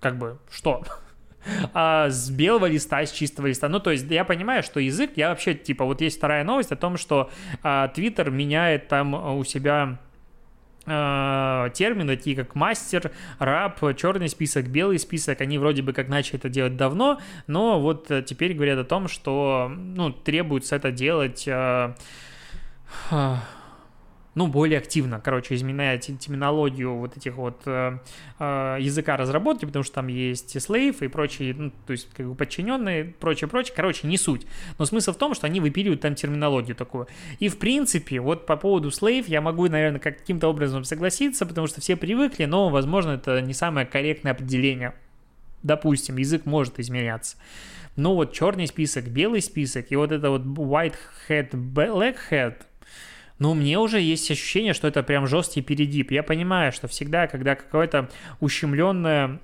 как 0.00 0.16
бы, 0.16 0.38
что? 0.50 0.82
а, 1.74 2.08
с 2.08 2.30
белого 2.30 2.64
листа, 2.64 3.04
с 3.04 3.12
чистого 3.12 3.48
листа. 3.48 3.68
Ну, 3.68 3.78
то 3.78 3.90
есть 3.90 4.10
я 4.10 4.24
понимаю, 4.24 4.62
что 4.62 4.80
язык, 4.80 5.10
я 5.16 5.28
вообще, 5.28 5.52
типа, 5.52 5.84
вот 5.84 6.00
есть 6.00 6.16
вторая 6.16 6.44
новость 6.44 6.72
о 6.72 6.76
том, 6.76 6.96
что 6.96 7.30
а, 7.62 7.92
Twitter 7.94 8.30
меняет 8.30 8.88
там 8.88 9.12
у 9.36 9.44
себя 9.44 9.98
термины, 10.84 12.16
такие 12.16 12.34
как 12.34 12.54
мастер, 12.54 13.12
раб, 13.38 13.80
черный 13.96 14.28
список, 14.28 14.66
белый 14.66 14.98
список, 14.98 15.40
они 15.40 15.58
вроде 15.58 15.82
бы 15.82 15.92
как 15.92 16.08
начали 16.08 16.38
это 16.38 16.48
делать 16.48 16.76
давно, 16.76 17.20
но 17.46 17.80
вот 17.80 18.10
э, 18.10 18.22
теперь 18.22 18.54
говорят 18.54 18.78
о 18.78 18.84
том, 18.84 19.06
что 19.08 19.70
ну, 19.74 20.10
требуется 20.10 20.76
это 20.76 20.90
делать 20.90 21.44
э, 21.46 21.94
ну, 24.34 24.46
более 24.46 24.78
активно, 24.78 25.20
короче, 25.20 25.54
изменяя 25.54 25.98
терминологию 25.98 26.94
вот 26.96 27.16
этих 27.16 27.34
вот 27.34 27.60
э, 27.66 27.98
э, 28.38 28.76
языка 28.80 29.18
разработки, 29.18 29.66
потому 29.66 29.82
что 29.82 29.96
там 29.96 30.06
есть 30.06 30.58
слейв 30.60 31.02
и 31.02 31.08
прочие, 31.08 31.54
ну, 31.54 31.70
то 31.86 31.92
есть 31.92 32.08
как 32.14 32.26
бы 32.26 32.34
подчиненные, 32.34 33.04
прочее, 33.04 33.48
прочее, 33.48 33.74
короче, 33.76 34.06
не 34.06 34.16
суть. 34.16 34.46
Но 34.78 34.86
смысл 34.86 35.12
в 35.12 35.16
том, 35.16 35.34
что 35.34 35.46
они 35.46 35.60
выпиливают 35.60 36.00
там 36.00 36.14
терминологию 36.14 36.74
такую. 36.74 37.08
И, 37.40 37.48
в 37.48 37.58
принципе, 37.58 38.20
вот 38.20 38.46
по 38.46 38.56
поводу 38.56 38.90
слейв 38.90 39.28
я 39.28 39.42
могу, 39.42 39.68
наверное, 39.68 40.00
каким-то 40.00 40.48
образом 40.48 40.84
согласиться, 40.84 41.44
потому 41.44 41.66
что 41.66 41.82
все 41.82 41.96
привыкли, 41.96 42.46
но, 42.46 42.70
возможно, 42.70 43.10
это 43.10 43.42
не 43.42 43.52
самое 43.52 43.86
корректное 43.86 44.32
определение. 44.32 44.94
Допустим, 45.62 46.16
язык 46.16 46.46
может 46.46 46.80
изменяться. 46.80 47.36
Но 47.96 48.14
вот 48.14 48.32
черный 48.32 48.66
список, 48.66 49.08
белый 49.08 49.42
список 49.42 49.92
и 49.92 49.96
вот 49.96 50.10
это 50.10 50.30
вот 50.30 50.42
white 50.42 50.94
hat, 51.28 51.50
black 51.50 52.16
hat– 52.30 52.54
но 53.42 53.54
мне 53.54 53.76
уже 53.76 54.00
есть 54.00 54.30
ощущение, 54.30 54.72
что 54.72 54.86
это 54.86 55.02
прям 55.02 55.26
жесткий 55.26 55.62
перегиб. 55.62 56.12
Я 56.12 56.22
понимаю, 56.22 56.70
что 56.70 56.86
всегда, 56.86 57.26
когда 57.26 57.56
какая-то 57.56 58.08
ущемленная 58.38 59.40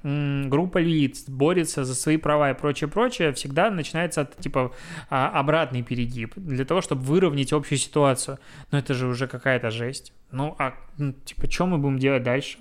группа 0.48 0.78
лиц 0.78 1.24
борется 1.26 1.84
за 1.84 1.96
свои 1.96 2.16
права 2.16 2.52
и 2.52 2.54
прочее-прочее, 2.54 3.32
всегда 3.32 3.72
начинается 3.72 4.24
типа 4.38 4.72
а, 5.10 5.30
обратный 5.30 5.82
перегиб 5.82 6.34
для 6.36 6.64
того, 6.64 6.80
чтобы 6.80 7.02
выровнять 7.02 7.52
общую 7.52 7.76
ситуацию. 7.76 8.38
Но 8.70 8.78
это 8.78 8.94
же 8.94 9.08
уже 9.08 9.26
какая-то 9.26 9.72
жесть. 9.72 10.12
Ну, 10.30 10.54
а 10.60 10.74
ну, 10.96 11.12
типа, 11.12 11.50
что 11.50 11.66
мы 11.66 11.78
будем 11.78 11.98
делать 11.98 12.22
дальше? 12.22 12.58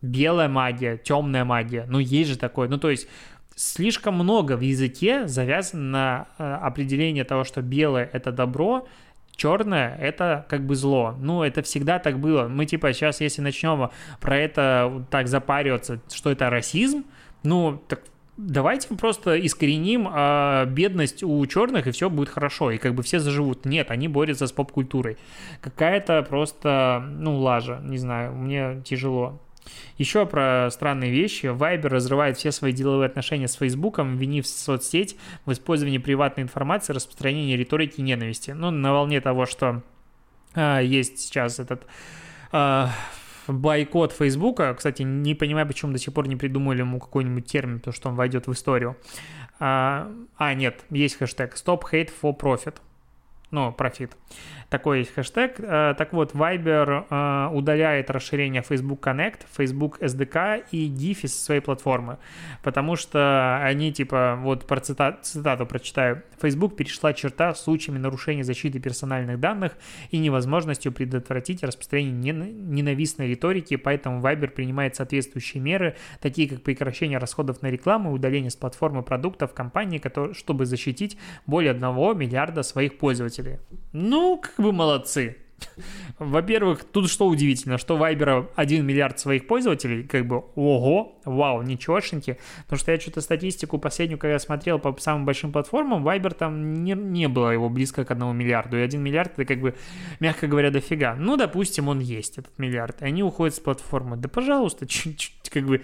Белая 0.00 0.48
магия, 0.48 0.96
темная 0.96 1.44
магия. 1.44 1.84
Ну, 1.86 1.98
есть 1.98 2.30
же 2.30 2.38
такое. 2.38 2.68
Ну, 2.68 2.78
то 2.78 2.88
есть, 2.88 3.06
слишком 3.54 4.14
много 4.14 4.56
в 4.56 4.62
языке 4.62 5.28
завязано 5.28 6.26
на 6.38 6.56
определение 6.56 7.24
того, 7.24 7.44
что 7.44 7.60
белое 7.60 8.08
это 8.10 8.32
добро, 8.32 8.88
черное— 9.36 9.96
это 10.00 10.46
как 10.48 10.66
бы 10.66 10.74
зло. 10.74 11.14
Ну, 11.18 11.42
это 11.42 11.62
всегда 11.62 11.98
так 11.98 12.18
было. 12.18 12.48
Мы, 12.48 12.66
типа, 12.66 12.92
сейчас, 12.92 13.20
если 13.20 13.42
начнем 13.42 13.90
про 14.20 14.38
это 14.38 15.06
так 15.10 15.28
запариваться, 15.28 16.00
что 16.12 16.30
это 16.30 16.50
расизм, 16.50 17.04
ну, 17.42 17.82
так 17.88 18.00
давайте 18.36 18.88
просто 18.94 19.36
искореним 19.36 20.08
а, 20.10 20.64
бедность 20.66 21.22
у 21.22 21.44
черных, 21.46 21.86
и 21.86 21.90
все 21.90 22.10
будет 22.10 22.28
хорошо, 22.28 22.70
и 22.70 22.78
как 22.78 22.94
бы 22.94 23.02
все 23.02 23.18
заживут. 23.20 23.64
Нет, 23.64 23.90
они 23.90 24.08
борются 24.08 24.46
с 24.46 24.52
поп-культурой. 24.52 25.16
Какая-то 25.60 26.22
просто, 26.22 27.04
ну, 27.06 27.38
лажа, 27.38 27.80
не 27.82 27.98
знаю, 27.98 28.34
мне 28.34 28.82
тяжело. 28.84 29.40
Еще 29.98 30.26
про 30.26 30.68
странные 30.70 31.10
вещи. 31.10 31.46
Viber 31.46 31.88
разрывает 31.88 32.36
все 32.36 32.52
свои 32.52 32.72
деловые 32.72 33.06
отношения 33.06 33.48
с 33.48 33.54
Facebook, 33.54 33.98
винив 33.98 34.46
соцсеть 34.46 35.16
в 35.46 35.52
использовании 35.52 35.98
приватной 35.98 36.44
информации, 36.44 36.92
распространении 36.92 37.56
риторики 37.56 38.00
ненависти. 38.00 38.50
Ну, 38.50 38.70
на 38.70 38.92
волне 38.92 39.20
того, 39.20 39.46
что 39.46 39.82
а, 40.54 40.80
есть 40.80 41.18
сейчас 41.18 41.58
этот 41.58 41.86
а, 42.52 42.90
бойкот 43.46 44.12
Фейсбука. 44.12 44.74
Кстати, 44.74 45.02
не 45.02 45.34
понимаю, 45.34 45.66
почему 45.66 45.92
до 45.92 45.98
сих 45.98 46.12
пор 46.14 46.28
не 46.28 46.36
придумали 46.36 46.80
ему 46.80 46.98
какой-нибудь 46.98 47.46
термин, 47.46 47.78
потому 47.78 47.94
что 47.94 48.08
он 48.08 48.14
войдет 48.14 48.46
в 48.46 48.52
историю. 48.52 48.96
А, 49.60 50.10
а 50.36 50.54
нет, 50.54 50.84
есть 50.90 51.16
хэштег 51.16 51.54
Stop 51.54 51.82
Hate 51.92 52.10
for 52.22 52.38
Profit. 52.38 52.76
Ну, 53.54 53.72
профит 53.72 54.16
такой 54.74 54.98
есть 54.98 55.14
хэштег. 55.14 55.60
Э, 55.60 55.94
так 55.96 56.12
вот, 56.12 56.32
Viber 56.32 57.06
э, 57.08 57.54
удаляет 57.54 58.10
расширение 58.10 58.62
Facebook 58.62 59.06
Connect, 59.06 59.42
Facebook 59.56 60.00
SDK 60.00 60.64
и 60.72 60.88
Giphy 60.88 61.28
со 61.28 61.44
своей 61.44 61.60
платформы, 61.60 62.18
потому 62.64 62.96
что 62.96 63.60
они, 63.62 63.92
типа, 63.92 64.36
вот 64.42 64.66
про 64.66 64.80
цитату, 64.80 65.18
цитату 65.22 65.66
прочитаю, 65.66 66.24
Facebook 66.42 66.74
перешла 66.74 67.12
черта 67.12 67.54
с 67.54 67.62
случаями 67.62 67.98
нарушения 67.98 68.42
защиты 68.42 68.80
персональных 68.80 69.38
данных 69.38 69.72
и 70.10 70.18
невозможностью 70.18 70.90
предотвратить 70.90 71.62
распространение 71.62 72.34
ненавистной 72.34 73.28
риторики, 73.28 73.76
поэтому 73.76 74.20
Viber 74.20 74.48
принимает 74.48 74.96
соответствующие 74.96 75.62
меры, 75.62 75.94
такие 76.20 76.48
как 76.48 76.62
прекращение 76.62 77.18
расходов 77.18 77.62
на 77.62 77.68
рекламу 77.68 78.10
и 78.10 78.14
удаление 78.14 78.50
с 78.50 78.56
платформы 78.56 79.04
продуктов 79.04 79.54
компании, 79.54 80.02
чтобы 80.32 80.66
защитить 80.66 81.16
более 81.46 81.70
1 81.70 81.82
миллиарда 82.18 82.64
своих 82.64 82.98
пользователей. 82.98 83.43
Ну, 83.92 84.38
как 84.38 84.58
вы 84.58 84.72
молодцы. 84.72 85.36
Во-первых, 86.18 86.84
тут 86.84 87.10
что 87.10 87.26
удивительно, 87.26 87.78
что 87.78 87.96
Viber 87.96 88.48
1 88.54 88.84
миллиард 88.84 89.18
своих 89.18 89.46
пользователей, 89.46 90.04
как 90.04 90.26
бы, 90.26 90.44
ого, 90.54 91.18
вау, 91.24 91.62
ничегошеньки. 91.62 92.38
Потому 92.64 92.78
что 92.78 92.92
я 92.92 93.00
что-то 93.00 93.20
статистику 93.20 93.78
последнюю, 93.78 94.18
когда 94.18 94.38
смотрел 94.38 94.78
по 94.78 94.94
самым 95.00 95.24
большим 95.24 95.52
платформам, 95.52 96.06
Viber 96.06 96.34
там 96.34 96.84
не, 96.84 96.92
не 96.92 97.28
было 97.28 97.50
его 97.50 97.68
близко 97.68 98.04
к 98.04 98.10
1 98.10 98.36
миллиарду. 98.36 98.78
И 98.78 98.80
1 98.80 99.00
миллиард 99.00 99.32
это 99.32 99.44
как 99.44 99.60
бы, 99.60 99.74
мягко 100.20 100.46
говоря, 100.46 100.70
дофига. 100.70 101.14
Ну, 101.16 101.36
допустим, 101.36 101.88
он 101.88 102.00
есть, 102.00 102.38
этот 102.38 102.58
миллиард. 102.58 103.02
И 103.02 103.04
они 103.04 103.22
уходят 103.22 103.54
с 103.54 103.60
платформы. 103.60 104.16
Да, 104.16 104.28
пожалуйста, 104.28 104.86
чуть-чуть, 104.86 105.50
как 105.50 105.64
бы, 105.64 105.82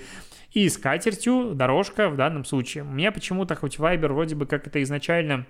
и 0.53 0.69
с 0.69 0.79
катертью 0.79 1.55
дорожка 1.55 2.09
в 2.09 2.17
данном 2.17 2.45
случае. 2.45 2.85
У 2.85 2.89
меня 2.89 3.13
почему-то 3.13 3.55
хоть 3.55 3.79
Viber 3.79 4.13
вроде 4.13 4.35
бы 4.35 4.47
как 4.47 4.67
это 4.67 4.83
изначально 4.83 5.47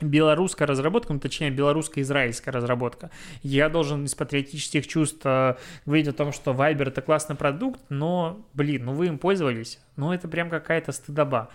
белорусская 0.00 0.66
разработка, 0.66 1.12
ну, 1.12 1.20
точнее, 1.20 1.50
белорусско-израильская 1.50 2.50
разработка. 2.50 3.10
Я 3.42 3.68
должен 3.68 4.04
из 4.04 4.14
патриотических 4.14 4.86
чувств 4.86 5.20
э, 5.24 5.56
говорить 5.86 6.08
о 6.08 6.12
том, 6.12 6.32
что 6.32 6.52
Viber 6.52 6.88
это 6.88 7.02
классный 7.02 7.36
продукт, 7.36 7.80
но, 7.88 8.44
блин, 8.54 8.86
ну 8.86 8.92
вы 8.92 9.06
им 9.06 9.18
пользовались, 9.18 9.78
ну 9.96 10.12
это 10.12 10.28
прям 10.28 10.50
какая-то 10.50 10.92
стыдоба. 10.92 11.50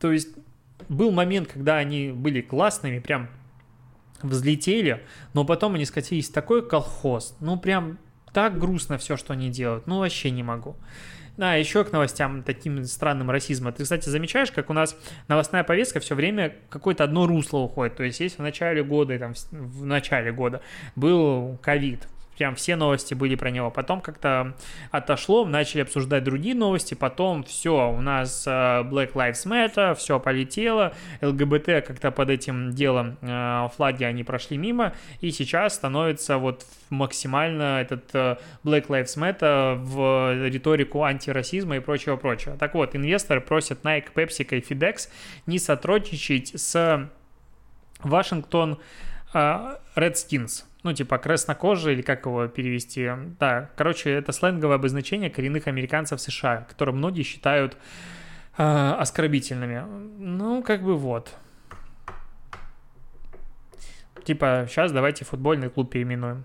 То 0.00 0.12
есть 0.12 0.30
был 0.88 1.10
момент, 1.10 1.48
когда 1.48 1.76
они 1.76 2.10
были 2.10 2.40
классными, 2.40 2.98
прям 2.98 3.28
взлетели, 4.22 5.04
но 5.32 5.44
потом 5.44 5.74
они 5.74 5.84
скатились 5.84 6.28
в 6.28 6.32
такой 6.32 6.66
колхоз, 6.66 7.36
ну 7.40 7.58
прям 7.58 7.98
так 8.32 8.58
грустно 8.58 8.98
все, 8.98 9.16
что 9.16 9.32
они 9.32 9.50
делают, 9.50 9.86
ну 9.86 9.98
вообще 9.98 10.30
не 10.30 10.42
могу. 10.42 10.76
Да, 11.36 11.54
еще 11.54 11.84
к 11.84 11.90
новостям 11.90 12.42
таким 12.44 12.84
странным 12.84 13.30
расизма. 13.30 13.72
Ты, 13.72 13.82
кстати, 13.82 14.08
замечаешь, 14.08 14.52
как 14.52 14.70
у 14.70 14.72
нас 14.72 14.96
новостная 15.26 15.64
повестка 15.64 15.98
все 15.98 16.14
время 16.14 16.54
какое-то 16.68 17.02
одно 17.04 17.26
русло 17.26 17.58
уходит. 17.58 17.96
То 17.96 18.04
есть, 18.04 18.20
есть 18.20 18.38
в 18.38 18.42
начале 18.42 18.84
года, 18.84 19.18
там, 19.18 19.34
в 19.50 19.84
начале 19.84 20.32
года 20.32 20.60
был 20.94 21.58
ковид, 21.60 22.06
прям 22.36 22.54
все 22.54 22.76
новости 22.76 23.14
были 23.14 23.34
про 23.34 23.50
него. 23.50 23.70
Потом 23.70 24.00
как-то 24.00 24.54
отошло, 24.90 25.44
начали 25.44 25.82
обсуждать 25.82 26.24
другие 26.24 26.54
новости, 26.54 26.94
потом 26.94 27.44
все, 27.44 27.90
у 27.90 28.00
нас 28.00 28.46
э, 28.46 28.50
Black 28.50 29.12
Lives 29.12 29.46
Matter, 29.46 29.94
все 29.94 30.18
полетело, 30.20 30.92
ЛГБТ 31.22 31.86
как-то 31.86 32.10
под 32.10 32.30
этим 32.30 32.70
делом 32.70 33.16
э, 33.20 33.68
флаги 33.76 34.04
они 34.04 34.24
прошли 34.24 34.56
мимо, 34.56 34.94
и 35.20 35.30
сейчас 35.30 35.74
становится 35.74 36.38
вот 36.38 36.66
максимально 36.90 37.80
этот 37.80 38.04
э, 38.14 38.36
Black 38.64 38.86
Lives 38.88 39.16
Matter 39.16 39.76
в 39.76 40.48
риторику 40.48 41.04
антирасизма 41.04 41.76
и 41.76 41.80
прочего-прочего. 41.80 42.56
Так 42.56 42.74
вот, 42.74 42.96
инвесторы 42.96 43.40
просят 43.40 43.82
Nike, 43.82 44.12
PepsiCo 44.14 44.58
и 44.58 44.60
FedEx 44.60 45.08
не 45.46 45.58
сотрудничать 45.58 46.60
с 46.60 47.08
Вашингтон 48.00 48.78
Redskins 49.32 50.64
ну, 50.84 50.92
типа 50.92 51.18
краснокожие, 51.18 51.94
или 51.94 52.02
как 52.02 52.26
его 52.26 52.46
перевести. 52.46 53.10
Да, 53.40 53.70
короче, 53.74 54.10
это 54.10 54.32
сленговое 54.32 54.76
обозначение 54.76 55.30
коренных 55.30 55.66
американцев 55.66 56.20
США, 56.20 56.66
которые 56.68 56.94
многие 56.94 57.22
считают 57.22 57.76
э, 58.56 58.94
оскорбительными. 58.98 59.82
Ну, 60.18 60.62
как 60.62 60.82
бы 60.82 60.96
вот. 60.96 61.34
Типа, 64.24 64.66
сейчас 64.68 64.92
давайте 64.92 65.24
футбольный 65.24 65.70
клуб 65.70 65.90
переименуем. 65.90 66.44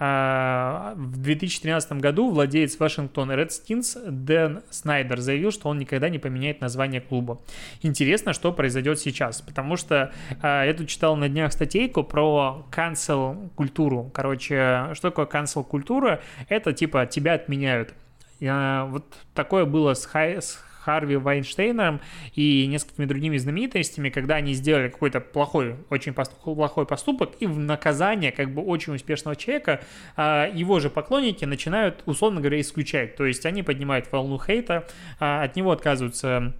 А, 0.00 0.94
в 0.96 1.18
2013 1.18 1.92
году 1.94 2.30
владелец 2.30 2.78
Вашингтон 2.78 3.32
Redskins 3.32 3.98
Дэн 4.08 4.62
Снайдер 4.70 5.18
заявил, 5.20 5.50
что 5.50 5.68
он 5.68 5.78
никогда 5.78 6.08
не 6.08 6.18
поменяет 6.18 6.60
название 6.60 7.00
клуба. 7.00 7.40
Интересно, 7.82 8.32
что 8.32 8.52
произойдет 8.52 9.00
сейчас, 9.00 9.40
потому 9.42 9.76
что 9.76 10.12
а, 10.40 10.64
я 10.64 10.72
тут 10.72 10.88
читал 10.88 11.16
на 11.16 11.28
днях 11.28 11.52
статейку 11.52 12.04
про 12.04 12.66
cancel 12.70 13.50
культуру. 13.56 14.10
Короче, 14.14 14.90
что 14.94 15.10
такое 15.10 15.26
cancel 15.26 15.64
культура? 15.64 16.20
Это 16.48 16.72
типа 16.72 17.06
тебя 17.06 17.34
отменяют. 17.34 17.94
Вот 18.40 19.04
такое 19.34 19.64
было 19.64 19.94
с, 19.94 20.06
Хай, 20.06 20.40
с 20.40 20.64
Харви 20.88 21.16
Вайнштейном 21.16 22.00
и 22.34 22.66
несколькими 22.66 23.04
другими 23.04 23.36
знаменитостями, 23.36 24.08
когда 24.08 24.36
они 24.36 24.54
сделали 24.54 24.88
какой-то 24.88 25.20
плохой, 25.20 25.76
очень 25.90 26.14
плохой 26.14 26.86
поступок, 26.86 27.32
и 27.40 27.46
в 27.46 27.58
наказание 27.58 28.32
как 28.32 28.54
бы 28.54 28.62
очень 28.62 28.94
успешного 28.94 29.36
человека 29.36 29.82
а, 30.16 30.48
его 30.50 30.80
же 30.80 30.88
поклонники 30.88 31.44
начинают, 31.44 32.02
условно 32.06 32.40
говоря, 32.40 32.58
исключать. 32.58 33.16
То 33.16 33.26
есть 33.26 33.44
они 33.44 33.62
поднимают 33.62 34.10
волну 34.10 34.38
хейта, 34.38 34.86
а, 35.20 35.42
от 35.42 35.56
него 35.56 35.72
отказываются 35.72 36.54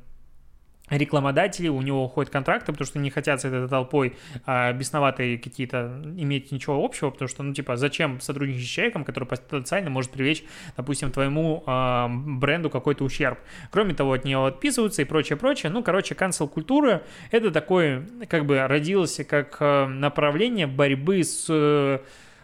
рекламодатели, 0.90 1.68
у 1.68 1.80
него 1.82 2.04
уходят 2.04 2.32
контракты, 2.32 2.72
потому 2.72 2.86
что 2.86 2.98
не 2.98 3.10
хотят 3.10 3.40
с 3.40 3.44
этой 3.44 3.68
толпой 3.68 4.16
а, 4.46 4.72
бесноватые 4.72 5.38
какие-то 5.38 6.00
иметь 6.16 6.52
ничего 6.52 6.84
общего, 6.84 7.10
потому 7.10 7.28
что, 7.28 7.42
ну, 7.42 7.54
типа, 7.54 7.76
зачем 7.76 8.20
сотрудничать 8.20 8.66
с 8.66 8.70
человеком, 8.70 9.04
который 9.04 9.24
потенциально 9.24 9.90
может 9.90 10.10
привлечь, 10.10 10.44
допустим, 10.76 11.10
твоему 11.10 11.62
а, 11.66 12.08
бренду 12.08 12.70
какой-то 12.70 13.04
ущерб. 13.04 13.38
Кроме 13.70 13.94
того, 13.94 14.12
от 14.12 14.24
него 14.24 14.46
отписываются 14.46 15.02
и 15.02 15.04
прочее, 15.04 15.36
прочее. 15.36 15.70
Ну, 15.70 15.82
короче, 15.82 16.14
cancel 16.14 16.48
культура 16.48 17.02
это 17.30 17.50
такой, 17.50 18.04
как 18.28 18.46
бы, 18.46 18.66
родился 18.66 19.24
как 19.24 19.56
а, 19.60 19.86
направление 19.86 20.66
борьбы 20.66 21.22
с 21.24 22.00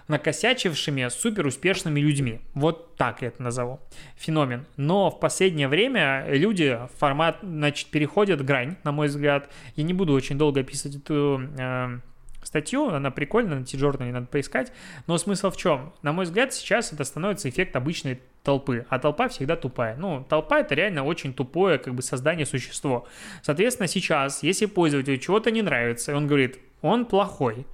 накосячившими 0.08 1.08
супер 1.08 1.46
успешными 1.46 2.00
людьми. 2.00 2.40
Вот 2.54 2.96
так 2.96 3.22
я 3.22 3.28
это 3.28 3.42
назову. 3.42 3.80
Феномен. 4.16 4.66
Но 4.76 5.10
в 5.10 5.18
последнее 5.18 5.68
время 5.68 6.26
люди 6.28 6.78
формат, 6.98 7.38
значит, 7.42 7.88
переходят 7.88 8.44
грань, 8.44 8.76
на 8.84 8.92
мой 8.92 9.08
взгляд. 9.08 9.50
Я 9.76 9.84
не 9.84 9.94
буду 9.94 10.12
очень 10.12 10.36
долго 10.36 10.60
описывать 10.60 10.96
эту 10.96 11.42
э, 11.58 11.98
статью, 12.42 12.88
она 12.90 13.10
прикольная, 13.10 13.58
на 13.58 13.64
T-Journal 13.64 14.10
надо 14.10 14.26
поискать. 14.26 14.72
Но 15.06 15.18
смысл 15.18 15.50
в 15.50 15.56
чем? 15.56 15.92
На 16.02 16.12
мой 16.12 16.24
взгляд, 16.24 16.52
сейчас 16.52 16.92
это 16.92 17.04
становится 17.04 17.48
эффект 17.48 17.74
обычной 17.76 18.20
толпы, 18.42 18.86
а 18.90 18.98
толпа 18.98 19.28
всегда 19.28 19.56
тупая. 19.56 19.96
Ну, 19.96 20.24
толпа 20.28 20.60
это 20.60 20.74
реально 20.74 21.04
очень 21.04 21.32
тупое 21.32 21.78
как 21.78 21.94
бы 21.94 22.02
создание 22.02 22.46
существо. 22.46 23.06
Соответственно, 23.42 23.88
сейчас, 23.88 24.42
если 24.42 24.66
пользователю 24.66 25.18
чего-то 25.18 25.50
не 25.50 25.62
нравится, 25.62 26.14
он 26.14 26.26
говорит, 26.26 26.58
он 26.82 27.06
плохой, 27.06 27.66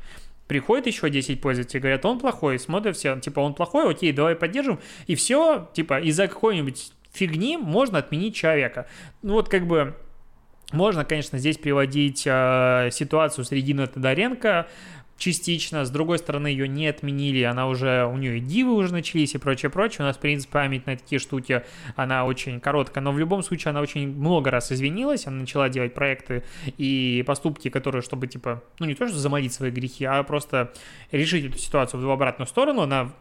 Приходит 0.50 0.88
еще 0.88 1.08
10 1.08 1.40
пользователей, 1.40 1.78
говорят, 1.78 2.04
он 2.04 2.18
плохой, 2.18 2.58
смотрят 2.58 2.96
все, 2.96 3.16
типа, 3.20 3.38
он 3.38 3.54
плохой, 3.54 3.88
окей, 3.88 4.10
давай 4.10 4.34
поддержим, 4.34 4.80
и 5.06 5.14
все, 5.14 5.70
типа, 5.74 6.00
из-за 6.00 6.26
какой-нибудь 6.26 6.90
фигни 7.12 7.56
можно 7.56 7.98
отменить 7.98 8.34
человека. 8.34 8.88
Ну 9.22 9.34
вот 9.34 9.48
как 9.48 9.68
бы 9.68 9.94
можно, 10.72 11.04
конечно, 11.04 11.38
здесь 11.38 11.56
приводить 11.56 12.24
э, 12.26 12.88
ситуацию 12.90 13.44
с 13.44 13.52
Региной 13.52 13.86
Тодоренко, 13.86 14.66
частично, 15.20 15.84
с 15.84 15.90
другой 15.90 16.18
стороны 16.18 16.48
ее 16.48 16.66
не 16.66 16.88
отменили, 16.88 17.42
она 17.42 17.68
уже, 17.68 18.06
у 18.06 18.16
нее 18.16 18.38
и 18.38 18.40
дивы 18.40 18.74
уже 18.74 18.92
начались 18.92 19.34
и 19.34 19.38
прочее, 19.38 19.70
прочее, 19.70 20.00
у 20.00 20.02
нас, 20.04 20.16
в 20.16 20.20
принципе, 20.20 20.52
память 20.52 20.86
на 20.86 20.96
такие 20.96 21.18
штуки, 21.18 21.62
она 21.94 22.24
очень 22.24 22.58
короткая, 22.58 23.04
но 23.04 23.12
в 23.12 23.18
любом 23.18 23.42
случае 23.42 23.70
она 23.70 23.82
очень 23.82 24.08
много 24.08 24.50
раз 24.50 24.72
извинилась, 24.72 25.26
она 25.26 25.40
начала 25.40 25.68
делать 25.68 25.92
проекты 25.94 26.42
и 26.78 27.22
поступки, 27.26 27.68
которые, 27.68 28.00
чтобы, 28.00 28.26
типа, 28.26 28.64
ну 28.78 28.86
не 28.86 28.94
то, 28.94 29.06
что 29.06 29.18
замолить 29.18 29.52
свои 29.52 29.70
грехи, 29.70 30.06
а 30.06 30.22
просто 30.22 30.72
решить 31.12 31.44
эту 31.44 31.58
ситуацию 31.58 32.00
в 32.00 32.10
обратную 32.10 32.48
сторону, 32.48 32.80
она 32.80 33.12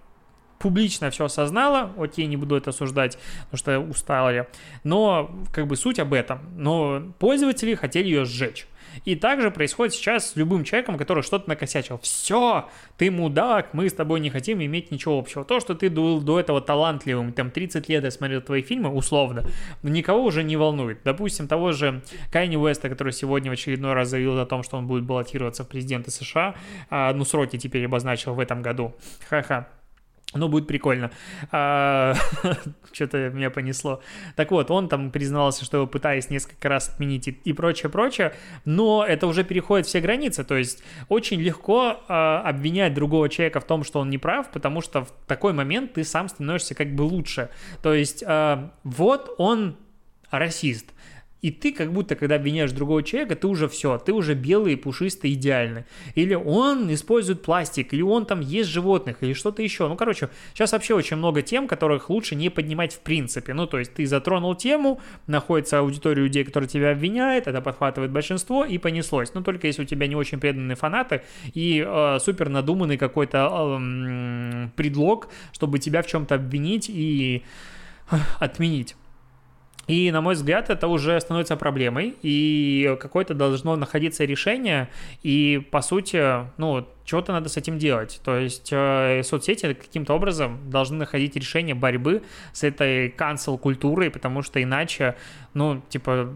публично 0.57 1.09
все 1.09 1.25
осознала, 1.25 1.91
окей, 1.97 2.27
не 2.27 2.37
буду 2.37 2.55
это 2.55 2.69
осуждать, 2.69 3.17
потому 3.49 3.57
что 3.57 3.79
устали, 3.79 4.47
но 4.85 5.31
как 5.51 5.67
бы 5.67 5.75
суть 5.75 5.99
об 5.99 6.13
этом, 6.13 6.39
но 6.55 7.03
пользователи 7.19 7.75
хотели 7.75 8.07
ее 8.07 8.25
сжечь. 8.25 8.67
И 9.05 9.15
также 9.15 9.51
происходит 9.51 9.93
сейчас 9.93 10.31
с 10.31 10.35
любым 10.35 10.63
человеком, 10.63 10.97
который 10.97 11.23
что-то 11.23 11.49
накосячил. 11.49 11.99
Все, 11.99 12.69
ты 12.97 13.11
мудак, 13.11 13.73
мы 13.73 13.89
с 13.89 13.93
тобой 13.93 14.19
не 14.19 14.29
хотим 14.29 14.61
иметь 14.61 14.91
ничего 14.91 15.17
общего. 15.17 15.43
То, 15.45 15.59
что 15.59 15.75
ты 15.75 15.89
был 15.89 16.21
до 16.21 16.39
этого 16.39 16.61
талантливым, 16.61 17.33
там 17.33 17.51
30 17.51 17.89
лет 17.89 18.03
я 18.03 18.11
смотрел 18.11 18.41
твои 18.41 18.61
фильмы, 18.61 18.89
условно, 18.89 19.43
никого 19.83 20.23
уже 20.23 20.43
не 20.43 20.57
волнует. 20.57 20.99
Допустим, 21.03 21.47
того 21.47 21.71
же 21.71 22.01
Кайни 22.31 22.55
Уэста, 22.55 22.89
который 22.89 23.13
сегодня 23.13 23.51
в 23.51 23.53
очередной 23.53 23.93
раз 23.93 24.09
заявил 24.09 24.39
о 24.39 24.45
том, 24.45 24.63
что 24.63 24.77
он 24.77 24.87
будет 24.87 25.03
баллотироваться 25.03 25.63
в 25.63 25.67
президенты 25.67 26.11
США, 26.11 26.55
а, 26.89 27.13
ну, 27.13 27.25
сроки 27.25 27.57
теперь 27.57 27.85
обозначил 27.85 28.33
в 28.33 28.39
этом 28.39 28.61
году. 28.61 28.93
Ха-ха. 29.29 29.67
Ну, 30.35 30.47
будет 30.47 30.67
прикольно. 30.67 31.09
А, 31.51 32.13
Что-то 32.93 33.29
меня 33.29 33.49
понесло. 33.49 34.01
Так 34.35 34.51
вот, 34.51 34.69
он 34.69 34.87
там 34.87 35.09
признался, 35.09 35.65
что 35.65 35.77
его 35.77 35.87
пытаясь 35.87 36.29
несколько 36.29 36.69
раз 36.69 36.89
отменить 36.89 37.27
и, 37.27 37.53
прочее, 37.53 37.89
прочее, 37.89 38.33
но 38.63 39.03
это 39.07 39.25
уже 39.25 39.43
переходит 39.43 39.87
все 39.87 40.01
границы. 40.01 40.43
То 40.43 40.55
есть 40.55 40.83
очень 41.07 41.41
легко 41.41 42.01
а, 42.07 42.43
обвинять 42.45 42.93
другого 42.93 43.27
человека 43.27 43.59
в 43.59 43.65
том, 43.65 43.83
что 43.83 43.99
он 43.99 44.11
не 44.11 44.19
прав, 44.19 44.51
потому 44.51 44.81
что 44.81 45.05
в 45.05 45.11
такой 45.25 45.53
момент 45.53 45.93
ты 45.93 46.03
сам 46.03 46.29
становишься 46.29 46.75
как 46.75 46.93
бы 46.93 47.01
лучше. 47.01 47.49
То 47.81 47.95
есть 47.95 48.23
а, 48.25 48.71
вот 48.83 49.33
он 49.39 49.77
расист. 50.29 50.93
И 51.41 51.51
ты 51.51 51.71
как 51.71 51.93
будто, 51.93 52.15
когда 52.15 52.35
обвиняешь 52.35 52.71
другого 52.71 53.01
человека, 53.01 53.35
ты 53.35 53.47
уже 53.47 53.67
все, 53.69 53.97
ты 53.97 54.11
уже 54.11 54.33
белый, 54.33 54.75
пушистый, 54.75 55.33
идеальный. 55.33 55.85
Или 56.15 56.33
он 56.33 56.93
использует 56.93 57.41
пластик, 57.41 57.93
или 57.93 58.01
он 58.01 58.25
там 58.25 58.41
ест 58.41 58.69
животных, 58.69 59.17
или 59.21 59.33
что-то 59.33 59.61
еще. 59.61 59.87
Ну, 59.87 59.95
короче, 59.95 60.29
сейчас 60.53 60.73
вообще 60.73 60.95
очень 60.95 61.17
много 61.17 61.41
тем, 61.41 61.67
которых 61.67 62.09
лучше 62.09 62.35
не 62.35 62.49
поднимать 62.49 62.93
в 62.93 62.99
принципе. 62.99 63.53
Ну, 63.53 63.67
то 63.67 63.79
есть 63.79 63.93
ты 63.93 64.05
затронул 64.05 64.53
тему, 64.55 64.99
находится 65.27 65.79
аудитория 65.79 66.23
людей, 66.23 66.43
которые 66.43 66.67
тебя 66.67 66.91
обвиняют, 66.91 67.47
это 67.47 67.61
подхватывает 67.61 68.11
большинство, 68.11 68.65
и 68.65 68.77
понеслось. 68.77 69.33
Ну, 69.33 69.41
только 69.41 69.67
если 69.67 69.83
у 69.83 69.85
тебя 69.85 70.07
не 70.07 70.15
очень 70.15 70.39
преданные 70.39 70.75
фанаты 70.75 71.21
и 71.53 71.83
э, 71.85 72.19
супер 72.19 72.49
надуманный 72.49 72.97
какой-то 72.97 73.79
э, 73.79 74.67
предлог, 74.75 75.29
чтобы 75.53 75.79
тебя 75.79 76.01
в 76.01 76.07
чем-то 76.07 76.35
обвинить 76.35 76.89
и 76.89 77.43
э, 78.11 78.15
отменить. 78.39 78.95
И, 79.89 80.11
на 80.11 80.21
мой 80.21 80.35
взгляд, 80.35 80.69
это 80.69 80.87
уже 80.87 81.19
становится 81.19 81.57
проблемой, 81.57 82.15
и 82.21 82.95
какое-то 83.01 83.33
должно 83.33 83.75
находиться 83.75 84.23
решение, 84.23 84.87
и, 85.23 85.67
по 85.71 85.81
сути, 85.81 86.45
ну, 86.57 86.87
чего-то 87.05 87.31
надо 87.31 87.49
с 87.49 87.57
этим 87.57 87.79
делать. 87.79 88.21
То 88.23 88.37
есть 88.37 88.69
э, 88.71 89.23
соцсети 89.23 89.73
каким-то 89.73 90.13
образом 90.13 90.59
должны 90.69 90.97
находить 90.97 91.35
решение 91.35 91.73
борьбы 91.73 92.21
с 92.53 92.63
этой 92.63 93.09
cancel-культурой, 93.09 94.11
потому 94.11 94.43
что 94.43 94.61
иначе, 94.61 95.15
ну, 95.55 95.81
типа, 95.89 96.35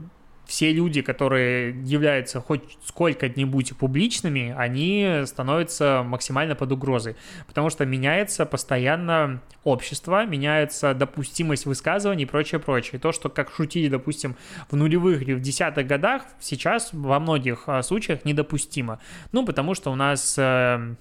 все 0.54 0.72
люди, 0.72 1.02
которые 1.02 1.72
являются 1.84 2.40
хоть 2.40 2.62
сколько-нибудь 2.86 3.76
публичными, 3.76 4.54
они 4.56 5.24
становятся 5.26 6.04
максимально 6.06 6.54
под 6.54 6.72
угрозой, 6.72 7.16
потому 7.48 7.72
что 7.72 7.88
меняется 7.88 8.46
постоянно 8.46 9.42
общество, 9.64 10.28
меняется 10.28 10.94
допустимость 10.94 11.66
высказываний 11.66 12.26
и 12.26 12.28
прочее, 12.28 12.60
прочее. 12.60 13.00
То, 13.00 13.12
что 13.12 13.30
как 13.30 13.50
шутили, 13.50 13.88
допустим, 13.88 14.36
в 14.70 14.76
нулевых 14.76 15.24
или 15.24 15.34
в 15.34 15.42
десятых 15.42 15.88
годах, 15.88 16.22
сейчас 16.40 16.92
во 16.94 17.20
многих 17.20 17.64
а, 17.66 17.82
случаях 17.82 18.24
недопустимо. 18.24 19.00
Ну, 19.32 19.48
потому 19.48 19.74
что 19.74 19.92
у 19.92 19.96
нас 19.96 20.36
э, 20.38 20.94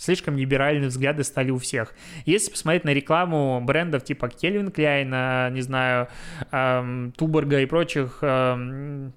слишком 0.00 0.36
либеральные 0.36 0.88
взгляды 0.88 1.24
стали 1.24 1.50
у 1.50 1.58
всех. 1.58 1.94
Если 2.24 2.50
посмотреть 2.50 2.84
на 2.84 2.94
рекламу 2.94 3.60
брендов 3.62 4.02
типа 4.02 4.28
Кельвин 4.28 4.70
Кляйна, 4.70 5.50
не 5.50 5.60
знаю, 5.60 6.08
эм, 6.50 7.12
Туборга 7.12 7.60
и 7.60 7.66
прочих 7.66 8.18
эм, 8.22 9.12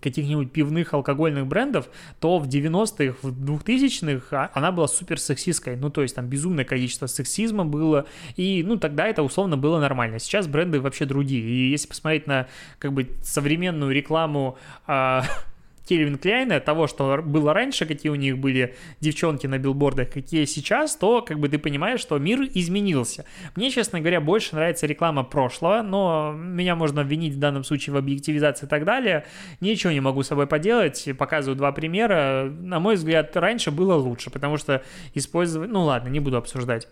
каких-нибудь 0.00 0.52
пивных 0.52 0.92
алкогольных 0.92 1.46
брендов, 1.46 1.88
то 2.18 2.38
в 2.38 2.48
90-х, 2.48 3.16
в 3.22 3.32
2000-х 3.32 4.50
она 4.52 4.72
была 4.72 4.88
супер 4.88 5.18
сексистской, 5.18 5.76
ну, 5.76 5.88
то 5.88 6.02
есть 6.02 6.16
там 6.16 6.26
безумное 6.26 6.64
количество 6.64 7.06
сексизма 7.06 7.64
было, 7.64 8.06
и, 8.36 8.62
ну, 8.62 8.76
тогда 8.76 9.06
это 9.06 9.22
условно 9.22 9.56
было 9.56 9.80
нормально. 9.80 10.18
Сейчас 10.18 10.48
бренды 10.48 10.80
вообще 10.80 11.06
другие, 11.06 11.42
и 11.42 11.70
если 11.70 11.88
посмотреть 11.88 12.26
на, 12.26 12.48
как 12.78 12.92
бы, 12.92 13.08
современную 13.22 13.92
рекламу 13.92 14.58
э, 14.86 15.20
Кельвин 15.90 16.18
Кляйна, 16.18 16.60
того, 16.60 16.86
что 16.86 17.20
было 17.20 17.52
раньше, 17.52 17.84
какие 17.84 18.12
у 18.12 18.14
них 18.14 18.38
были 18.38 18.76
девчонки 19.00 19.48
на 19.48 19.58
билбордах, 19.58 20.08
какие 20.08 20.44
сейчас, 20.44 20.94
то 20.94 21.20
как 21.20 21.40
бы 21.40 21.48
ты 21.48 21.58
понимаешь, 21.58 21.98
что 21.98 22.16
мир 22.16 22.42
изменился. 22.54 23.24
Мне, 23.56 23.72
честно 23.72 23.98
говоря, 23.98 24.20
больше 24.20 24.54
нравится 24.54 24.86
реклама 24.86 25.24
прошлого, 25.24 25.82
но 25.82 26.32
меня 26.32 26.76
можно 26.76 27.00
обвинить 27.00 27.34
в 27.34 27.40
данном 27.40 27.64
случае 27.64 27.94
в 27.94 27.96
объективизации 27.96 28.66
и 28.66 28.68
так 28.68 28.84
далее. 28.84 29.26
Ничего 29.60 29.92
не 29.92 29.98
могу 29.98 30.22
с 30.22 30.28
собой 30.28 30.46
поделать, 30.46 31.08
показываю 31.18 31.56
два 31.56 31.72
примера. 31.72 32.48
На 32.48 32.78
мой 32.78 32.94
взгляд, 32.94 33.36
раньше 33.36 33.72
было 33.72 33.94
лучше, 33.94 34.30
потому 34.30 34.58
что 34.58 34.84
использовать... 35.14 35.70
Ну 35.70 35.82
ладно, 35.82 36.08
не 36.08 36.20
буду 36.20 36.36
обсуждать 36.36 36.86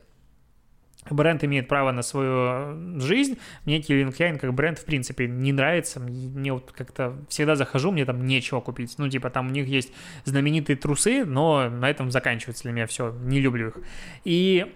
бренд 1.14 1.44
имеет 1.44 1.68
право 1.68 1.92
на 1.92 2.02
свою 2.02 3.00
жизнь. 3.00 3.38
Мне 3.64 3.80
Кевин 3.80 4.12
Кляйн 4.12 4.38
как 4.38 4.54
бренд, 4.54 4.78
в 4.78 4.84
принципе, 4.84 5.26
не 5.26 5.52
нравится. 5.52 6.00
Мне 6.00 6.52
вот 6.52 6.72
как-то 6.72 7.16
всегда 7.28 7.56
захожу, 7.56 7.92
мне 7.92 8.04
там 8.04 8.26
нечего 8.26 8.60
купить. 8.60 8.94
Ну, 8.98 9.08
типа, 9.08 9.30
там 9.30 9.48
у 9.48 9.50
них 9.50 9.66
есть 9.66 9.92
знаменитые 10.24 10.76
трусы, 10.76 11.24
но 11.24 11.68
на 11.68 11.88
этом 11.88 12.10
заканчивается 12.10 12.64
для 12.64 12.72
меня 12.72 12.86
все. 12.86 13.12
Не 13.24 13.40
люблю 13.40 13.68
их. 13.68 13.78
И 14.24 14.74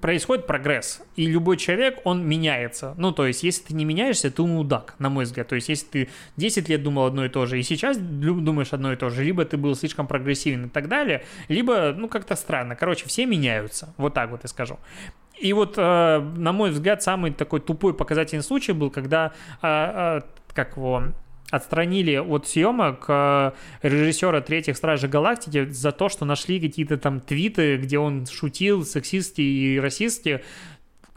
происходит 0.00 0.46
прогресс, 0.46 1.02
и 1.16 1.26
любой 1.26 1.56
человек, 1.56 2.00
он 2.04 2.26
меняется. 2.26 2.94
Ну, 2.96 3.12
то 3.12 3.26
есть, 3.26 3.42
если 3.42 3.64
ты 3.68 3.74
не 3.74 3.84
меняешься, 3.84 4.30
ты 4.30 4.42
мудак, 4.42 4.94
на 4.98 5.08
мой 5.10 5.24
взгляд. 5.24 5.48
То 5.48 5.54
есть, 5.54 5.68
если 5.68 5.86
ты 5.86 6.08
10 6.36 6.68
лет 6.68 6.82
думал 6.82 7.06
одно 7.06 7.24
и 7.24 7.28
то 7.28 7.46
же, 7.46 7.58
и 7.58 7.62
сейчас 7.62 7.96
думаешь 7.98 8.72
одно 8.72 8.92
и 8.92 8.96
то 8.96 9.10
же, 9.10 9.24
либо 9.24 9.44
ты 9.44 9.56
был 9.56 9.74
слишком 9.74 10.06
прогрессивен 10.06 10.66
и 10.66 10.68
так 10.68 10.88
далее, 10.88 11.24
либо, 11.48 11.92
ну, 11.96 12.08
как-то 12.08 12.36
странно. 12.36 12.76
Короче, 12.76 13.06
все 13.06 13.26
меняются. 13.26 13.94
Вот 13.96 14.14
так 14.14 14.30
вот 14.30 14.40
я 14.42 14.48
скажу. 14.48 14.78
И 15.38 15.52
вот, 15.52 15.74
э, 15.76 16.18
на 16.36 16.52
мой 16.52 16.70
взгляд, 16.70 17.02
самый 17.02 17.30
такой 17.30 17.60
тупой 17.60 17.94
показательный 17.94 18.42
случай 18.42 18.72
был, 18.72 18.90
когда, 18.90 19.32
э, 19.62 19.66
э, 19.66 20.20
как 20.54 20.76
его, 20.76 21.02
отстранили 21.52 22.16
от 22.16 22.48
съемок 22.48 23.08
режиссера 23.80 24.40
третьих 24.40 24.76
Стражей 24.76 25.08
Галактики 25.08 25.66
за 25.66 25.92
то, 25.92 26.08
что 26.08 26.24
нашли 26.24 26.58
какие-то 26.58 26.98
там 26.98 27.20
твиты, 27.20 27.76
где 27.76 28.00
он 28.00 28.26
шутил 28.26 28.84
сексистски 28.84 29.42
и 29.42 29.78
расистски 29.78 30.42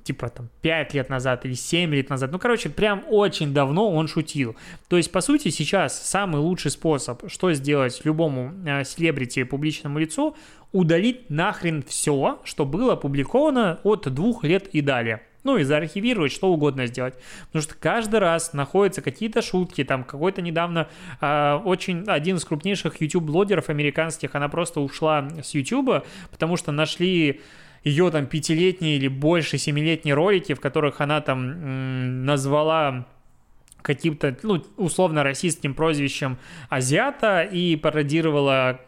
типа 0.09 0.29
там 0.29 0.49
5 0.61 0.95
лет 0.95 1.09
назад 1.09 1.45
или 1.45 1.53
7 1.53 1.93
лет 1.93 2.09
назад. 2.09 2.31
Ну, 2.31 2.39
короче, 2.39 2.69
прям 2.69 3.03
очень 3.09 3.53
давно 3.53 3.91
он 3.91 4.07
шутил. 4.07 4.55
То 4.87 4.97
есть, 4.97 5.11
по 5.11 5.21
сути, 5.21 5.49
сейчас 5.49 6.01
самый 6.09 6.41
лучший 6.41 6.71
способ, 6.71 7.29
что 7.29 7.53
сделать 7.53 8.01
любому 8.05 8.51
э, 8.65 8.83
селебрити, 8.83 9.43
публичному 9.43 9.99
лицу, 9.99 10.35
удалить 10.71 11.29
нахрен 11.29 11.83
все, 11.83 12.39
что 12.43 12.65
было 12.65 12.93
опубликовано 12.93 13.79
от 13.83 14.11
двух 14.11 14.43
лет 14.43 14.67
и 14.73 14.81
далее. 14.81 15.21
Ну 15.43 15.57
и 15.57 15.63
заархивировать, 15.63 16.31
что 16.31 16.51
угодно 16.51 16.87
сделать. 16.87 17.13
Потому 17.47 17.61
что 17.61 17.75
каждый 17.75 18.19
раз 18.19 18.53
находятся 18.53 19.03
какие-то 19.03 19.43
шутки, 19.43 19.83
там 19.83 20.03
какой-то 20.03 20.41
недавно 20.41 20.87
э, 21.21 21.59
очень 21.65 22.03
один 22.07 22.37
из 22.37 22.45
крупнейших 22.45 22.99
YouTube-блогеров 22.99 23.69
американских, 23.69 24.33
она 24.33 24.49
просто 24.49 24.81
ушла 24.81 25.29
с 25.43 25.53
YouTube, 25.53 26.03
потому 26.31 26.57
что 26.57 26.71
нашли 26.71 27.41
ее 27.83 28.11
там 28.11 28.25
пятилетние 28.25 28.97
или 28.97 29.07
больше 29.07 29.57
семилетние 29.57 30.15
ролики, 30.15 30.53
в 30.53 30.59
которых 30.59 31.01
она 31.01 31.21
там 31.21 32.25
назвала 32.25 33.05
каким-то, 33.81 34.35
ну, 34.43 34.63
условно 34.77 35.23
расистским 35.23 35.73
прозвищем 35.73 36.37
азиата 36.69 37.43
и 37.43 37.75
пародировала 37.75 38.81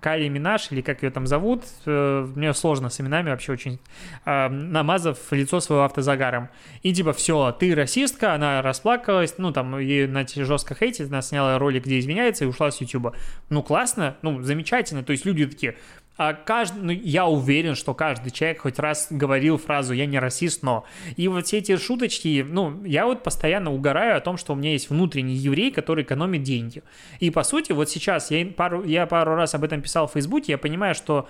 Кали 0.00 0.28
Минаш, 0.28 0.72
или 0.72 0.80
как 0.80 1.02
ее 1.02 1.10
там 1.10 1.26
зовут, 1.26 1.64
э, 1.86 2.26
мне 2.34 2.54
сложно 2.54 2.88
с 2.88 3.00
именами 3.00 3.30
вообще 3.30 3.52
очень, 3.52 3.78
э, 4.24 4.48
намазав 4.48 5.18
лицо 5.30 5.60
своего 5.60 5.84
автозагаром. 5.84 6.48
И 6.82 6.92
типа, 6.92 7.12
все, 7.12 7.52
ты 7.52 7.74
расистка, 7.74 8.34
она 8.34 8.62
расплакалась, 8.62 9.34
ну, 9.38 9.52
там, 9.52 9.78
и 9.78 10.06
на 10.06 10.26
жестко 10.26 10.74
хейтит, 10.74 11.08
она 11.08 11.22
сняла 11.22 11.58
ролик, 11.58 11.84
где 11.84 11.98
извиняется, 11.98 12.44
и 12.44 12.48
ушла 12.48 12.70
с 12.70 12.80
Ютуба. 12.80 13.14
Ну, 13.50 13.62
классно, 13.62 14.16
ну, 14.22 14.42
замечательно, 14.42 15.02
то 15.02 15.12
есть 15.12 15.24
люди 15.24 15.46
такие, 15.46 15.76
а 16.16 16.34
каждый, 16.34 16.82
ну, 16.82 16.92
я 16.92 17.26
уверен, 17.26 17.74
что 17.74 17.94
каждый 17.94 18.30
человек 18.30 18.60
хоть 18.60 18.78
раз 18.78 19.06
говорил 19.10 19.56
фразу 19.56 19.94
«я 19.94 20.04
не 20.04 20.18
расист, 20.18 20.62
но». 20.62 20.84
И 21.16 21.28
вот 21.28 21.46
все 21.46 21.58
эти 21.58 21.76
шуточки, 21.76 22.44
ну, 22.46 22.84
я 22.84 23.06
вот 23.06 23.22
постоянно 23.22 23.72
угораю 23.72 24.18
о 24.18 24.20
том, 24.20 24.36
что 24.36 24.52
у 24.52 24.56
меня 24.56 24.72
есть 24.72 24.90
внутренний 24.90 25.34
еврей, 25.34 25.70
который 25.70 26.04
экономит 26.04 26.42
деньги. 26.42 26.82
И, 27.20 27.30
по 27.30 27.42
сути, 27.42 27.72
вот 27.72 27.88
сейчас 27.88 28.30
я 28.30 28.44
пару, 28.46 28.84
я 28.84 29.06
пару 29.06 29.34
раз 29.34 29.54
об 29.54 29.64
этом 29.64 29.80
писал 29.80 30.08
в 30.08 30.12
Фейсбуке, 30.12 30.52
я 30.52 30.58
понимаю, 30.58 30.94
что 30.94 31.26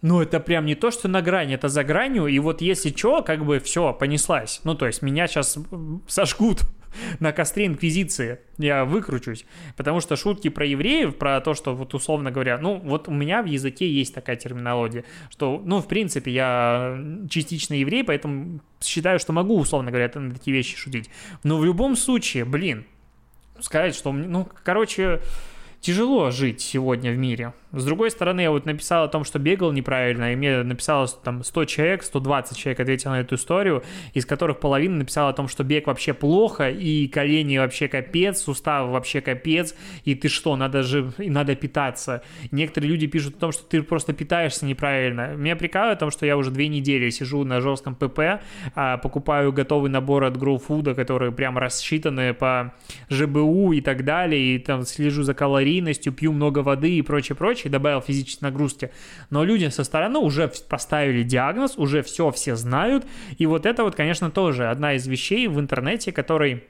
ну, 0.00 0.22
это 0.22 0.38
прям 0.38 0.64
не 0.64 0.76
то, 0.76 0.92
что 0.92 1.08
на 1.08 1.20
грани, 1.20 1.54
это 1.54 1.68
за 1.68 1.82
гранью, 1.82 2.28
и 2.28 2.38
вот 2.38 2.60
если 2.60 2.94
что, 2.94 3.22
как 3.22 3.44
бы 3.44 3.58
все, 3.58 3.92
понеслась. 3.92 4.60
Ну, 4.62 4.76
то 4.76 4.86
есть 4.86 5.02
меня 5.02 5.26
сейчас 5.26 5.58
сожгут 6.06 6.60
на 7.20 7.32
костре 7.32 7.66
инквизиции, 7.66 8.40
я 8.58 8.84
выкручусь, 8.84 9.44
потому 9.76 10.00
что 10.00 10.16
шутки 10.16 10.48
про 10.48 10.66
евреев, 10.66 11.16
про 11.16 11.40
то, 11.40 11.54
что 11.54 11.74
вот 11.74 11.94
условно 11.94 12.30
говоря, 12.30 12.58
ну 12.58 12.78
вот 12.78 13.08
у 13.08 13.12
меня 13.12 13.42
в 13.42 13.46
языке 13.46 13.90
есть 13.90 14.14
такая 14.14 14.36
терминология, 14.36 15.04
что, 15.30 15.62
ну 15.64 15.80
в 15.80 15.88
принципе 15.88 16.30
я 16.30 16.98
частично 17.30 17.74
еврей, 17.74 18.04
поэтому 18.04 18.60
считаю, 18.82 19.18
что 19.18 19.32
могу 19.32 19.58
условно 19.58 19.90
говоря 19.90 20.10
на 20.14 20.32
такие 20.32 20.56
вещи 20.56 20.76
шутить, 20.76 21.10
но 21.42 21.58
в 21.58 21.64
любом 21.64 21.96
случае, 21.96 22.44
блин, 22.44 22.86
сказать, 23.60 23.94
что, 23.94 24.12
ну 24.12 24.48
короче, 24.64 25.20
тяжело 25.80 26.30
жить 26.30 26.60
сегодня 26.60 27.12
в 27.12 27.16
мире. 27.16 27.52
С 27.70 27.84
другой 27.84 28.10
стороны, 28.10 28.40
я 28.40 28.50
вот 28.50 28.64
написал 28.64 29.04
о 29.04 29.08
том, 29.08 29.24
что 29.24 29.38
бегал 29.38 29.72
неправильно, 29.72 30.32
и 30.32 30.36
мне 30.36 30.62
написало 30.62 31.06
там 31.06 31.44
100 31.44 31.64
человек, 31.66 32.02
120 32.02 32.56
человек 32.56 32.80
ответил 32.80 33.10
на 33.10 33.20
эту 33.20 33.34
историю, 33.34 33.82
из 34.14 34.24
которых 34.24 34.58
половина 34.58 34.96
написала 34.96 35.30
о 35.30 35.32
том, 35.34 35.48
что 35.48 35.64
бег 35.64 35.86
вообще 35.86 36.14
плохо, 36.14 36.70
и 36.70 37.08
колени 37.08 37.58
вообще 37.58 37.88
капец, 37.88 38.40
суставы 38.40 38.92
вообще 38.92 39.20
капец, 39.20 39.74
и 40.04 40.14
ты 40.14 40.28
что, 40.28 40.56
надо 40.56 40.82
же, 40.82 41.12
и 41.18 41.28
надо 41.28 41.54
питаться. 41.56 42.22
Некоторые 42.52 42.90
люди 42.90 43.06
пишут 43.06 43.36
о 43.36 43.40
том, 43.40 43.52
что 43.52 43.64
ты 43.64 43.82
просто 43.82 44.14
питаешься 44.14 44.64
неправильно. 44.64 45.34
Меня 45.34 45.54
прикалывает 45.54 45.98
о 45.98 46.00
том, 46.00 46.10
что 46.10 46.24
я 46.24 46.38
уже 46.38 46.50
две 46.50 46.68
недели 46.68 47.10
сижу 47.10 47.44
на 47.44 47.60
жестком 47.60 47.94
ПП, 47.94 48.40
а, 48.74 48.96
покупаю 48.96 49.52
готовый 49.52 49.90
набор 49.90 50.24
от 50.24 50.38
GrowFood, 50.38 50.94
которые 50.94 51.32
прям 51.32 51.58
рассчитаны 51.58 52.32
по 52.32 52.72
ЖБУ 53.10 53.72
и 53.72 53.82
так 53.82 54.04
далее, 54.04 54.56
и 54.56 54.58
там 54.58 54.84
слежу 54.84 55.22
за 55.22 55.34
калорийностью, 55.34 56.14
пью 56.14 56.32
много 56.32 56.60
воды 56.60 56.96
и 56.96 57.02
прочее, 57.02 57.36
прочее 57.36 57.57
прочее, 57.58 57.70
добавил 57.70 58.00
физической 58.00 58.44
нагрузки. 58.44 58.90
Но 59.30 59.44
люди 59.44 59.68
со 59.68 59.84
стороны 59.84 60.18
уже 60.18 60.48
поставили 60.68 61.22
диагноз, 61.22 61.76
уже 61.76 62.02
все 62.02 62.30
все 62.30 62.56
знают. 62.56 63.04
И 63.38 63.46
вот 63.46 63.66
это 63.66 63.84
вот, 63.84 63.94
конечно, 63.94 64.30
тоже 64.30 64.70
одна 64.70 64.94
из 64.94 65.06
вещей 65.06 65.48
в 65.48 65.58
интернете, 65.58 66.12
который 66.12 66.64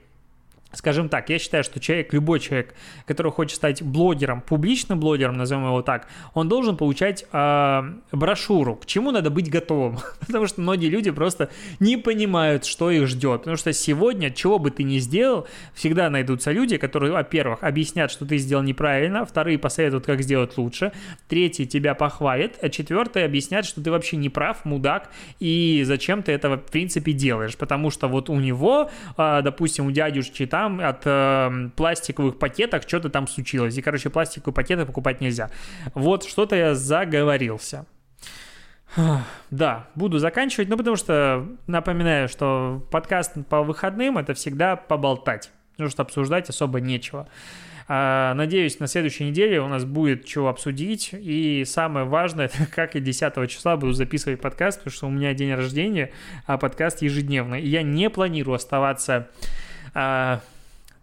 Скажем 0.71 1.09
так, 1.09 1.29
я 1.31 1.39
считаю, 1.39 1.63
что 1.63 1.79
человек, 1.79 2.13
любой 2.13 2.39
человек, 2.39 2.75
который 3.07 3.31
хочет 3.31 3.55
стать 3.55 3.81
блогером, 3.81 4.41
публичным 4.41 4.99
блогером, 4.99 5.35
назовем 5.35 5.65
его 5.65 5.81
так, 5.81 6.07
он 6.35 6.47
должен 6.47 6.77
получать 6.77 7.25
э, 7.31 7.93
брошюру, 8.11 8.75
к 8.75 8.85
чему 8.85 9.09
надо 9.09 9.31
быть 9.31 9.49
готовым. 9.49 9.97
Потому 10.19 10.45
что 10.45 10.61
многие 10.61 10.89
люди 10.89 11.09
просто 11.09 11.49
не 11.79 11.97
понимают, 11.97 12.65
что 12.65 12.91
их 12.91 13.07
ждет. 13.07 13.41
Потому 13.41 13.57
что 13.57 13.73
сегодня, 13.73 14.29
чего 14.29 14.59
бы 14.59 14.69
ты 14.69 14.83
ни 14.83 14.99
сделал, 14.99 15.47
всегда 15.73 16.07
найдутся 16.11 16.51
люди, 16.51 16.77
которые, 16.77 17.13
во-первых, 17.13 17.63
объяснят, 17.63 18.11
что 18.11 18.27
ты 18.27 18.37
сделал 18.37 18.61
неправильно, 18.61 19.25
вторые 19.25 19.57
посоветуют, 19.57 20.05
как 20.05 20.21
сделать 20.21 20.55
лучше, 20.55 20.91
третьи 21.27 21.65
тебя 21.65 21.95
похвалят, 21.95 22.59
а 22.61 22.69
четвертые 22.69 23.25
объяснят, 23.25 23.65
что 23.65 23.81
ты 23.83 23.89
вообще 23.89 24.17
не 24.17 24.29
прав, 24.29 24.65
мудак, 24.65 25.09
и 25.39 25.81
зачем 25.83 26.21
ты 26.21 26.31
этого, 26.31 26.57
в 26.57 26.69
принципе, 26.69 27.11
делаешь. 27.11 27.57
Потому 27.57 27.89
что 27.89 28.07
вот 28.07 28.29
у 28.29 28.39
него, 28.39 28.91
э, 29.17 29.41
допустим, 29.41 29.87
у 29.87 29.91
дядюшки 29.91 30.45
там 30.45 30.58
там 30.59 30.81
от 30.81 31.03
э, 31.05 31.69
пластиковых 31.77 32.37
пакетов 32.37 32.83
что-то 32.85 33.09
там 33.09 33.27
случилось. 33.27 33.77
И, 33.77 33.81
короче, 33.81 34.09
пластиковые 34.09 34.53
пакеты 34.53 34.85
покупать 34.85 35.21
нельзя. 35.21 35.49
Вот 35.93 36.25
что-то 36.25 36.55
я 36.55 36.75
заговорился. 36.75 37.85
Да, 39.51 39.87
буду 39.95 40.17
заканчивать, 40.17 40.67
ну 40.67 40.75
потому 40.75 40.95
что 40.95 41.47
напоминаю, 41.67 42.27
что 42.27 42.83
подкаст 42.91 43.35
по 43.47 43.61
выходным 43.61 44.17
это 44.17 44.33
всегда 44.33 44.75
поболтать, 44.75 45.51
потому 45.73 45.89
что 45.89 46.01
обсуждать 46.01 46.49
особо 46.49 46.81
нечего. 46.81 47.29
А, 47.87 48.33
надеюсь, 48.33 48.79
на 48.79 48.87
следующей 48.87 49.25
неделе 49.25 49.61
у 49.61 49.67
нас 49.67 49.85
будет 49.85 50.25
чего 50.25 50.49
обсудить. 50.49 51.11
И 51.13 51.63
самое 51.65 52.05
важное, 52.05 52.45
это 52.53 52.65
как 52.65 52.95
я 52.95 53.01
10 53.01 53.49
числа 53.49 53.77
буду 53.77 53.93
записывать 53.93 54.41
подкаст, 54.41 54.79
потому 54.79 54.93
что 54.93 55.07
у 55.07 55.11
меня 55.11 55.33
день 55.33 55.53
рождения, 55.53 56.11
а 56.45 56.57
подкаст 56.57 57.01
ежедневный. 57.01 57.61
И 57.61 57.67
я 57.67 57.83
не 57.83 58.09
планирую 58.09 58.55
оставаться 58.55 59.29
а, 59.93 60.41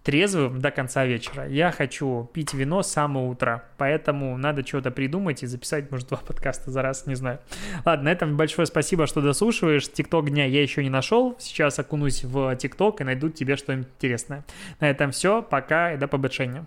трезвым 0.06 0.60
до 0.60 0.70
конца 0.70 1.04
вечера. 1.04 1.48
Я 1.48 1.72
хочу 1.72 2.30
пить 2.32 2.54
вино 2.54 2.84
с 2.84 2.92
самого 2.92 3.26
утра, 3.26 3.64
поэтому 3.76 4.36
надо 4.36 4.64
что-то 4.64 4.92
придумать 4.92 5.42
и 5.42 5.46
записать, 5.46 5.90
может, 5.90 6.06
два 6.06 6.18
подкаста 6.18 6.70
за 6.70 6.80
раз, 6.80 7.06
не 7.06 7.16
знаю. 7.16 7.40
Ладно, 7.84 8.04
на 8.04 8.12
этом 8.12 8.36
большое 8.36 8.66
спасибо, 8.66 9.08
что 9.08 9.20
дослушиваешь. 9.20 9.90
Тикток 9.90 10.30
дня 10.30 10.44
я 10.44 10.62
еще 10.62 10.84
не 10.84 10.90
нашел, 10.90 11.34
сейчас 11.40 11.80
окунусь 11.80 12.22
в 12.22 12.54
Тикток 12.54 13.00
и 13.00 13.04
найду 13.04 13.30
тебе 13.30 13.56
что-нибудь 13.56 13.88
интересное. 13.96 14.44
На 14.78 14.88
этом 14.88 15.10
все, 15.10 15.42
пока 15.42 15.94
и 15.94 15.96
до 15.96 16.06
побольшения. 16.06 16.66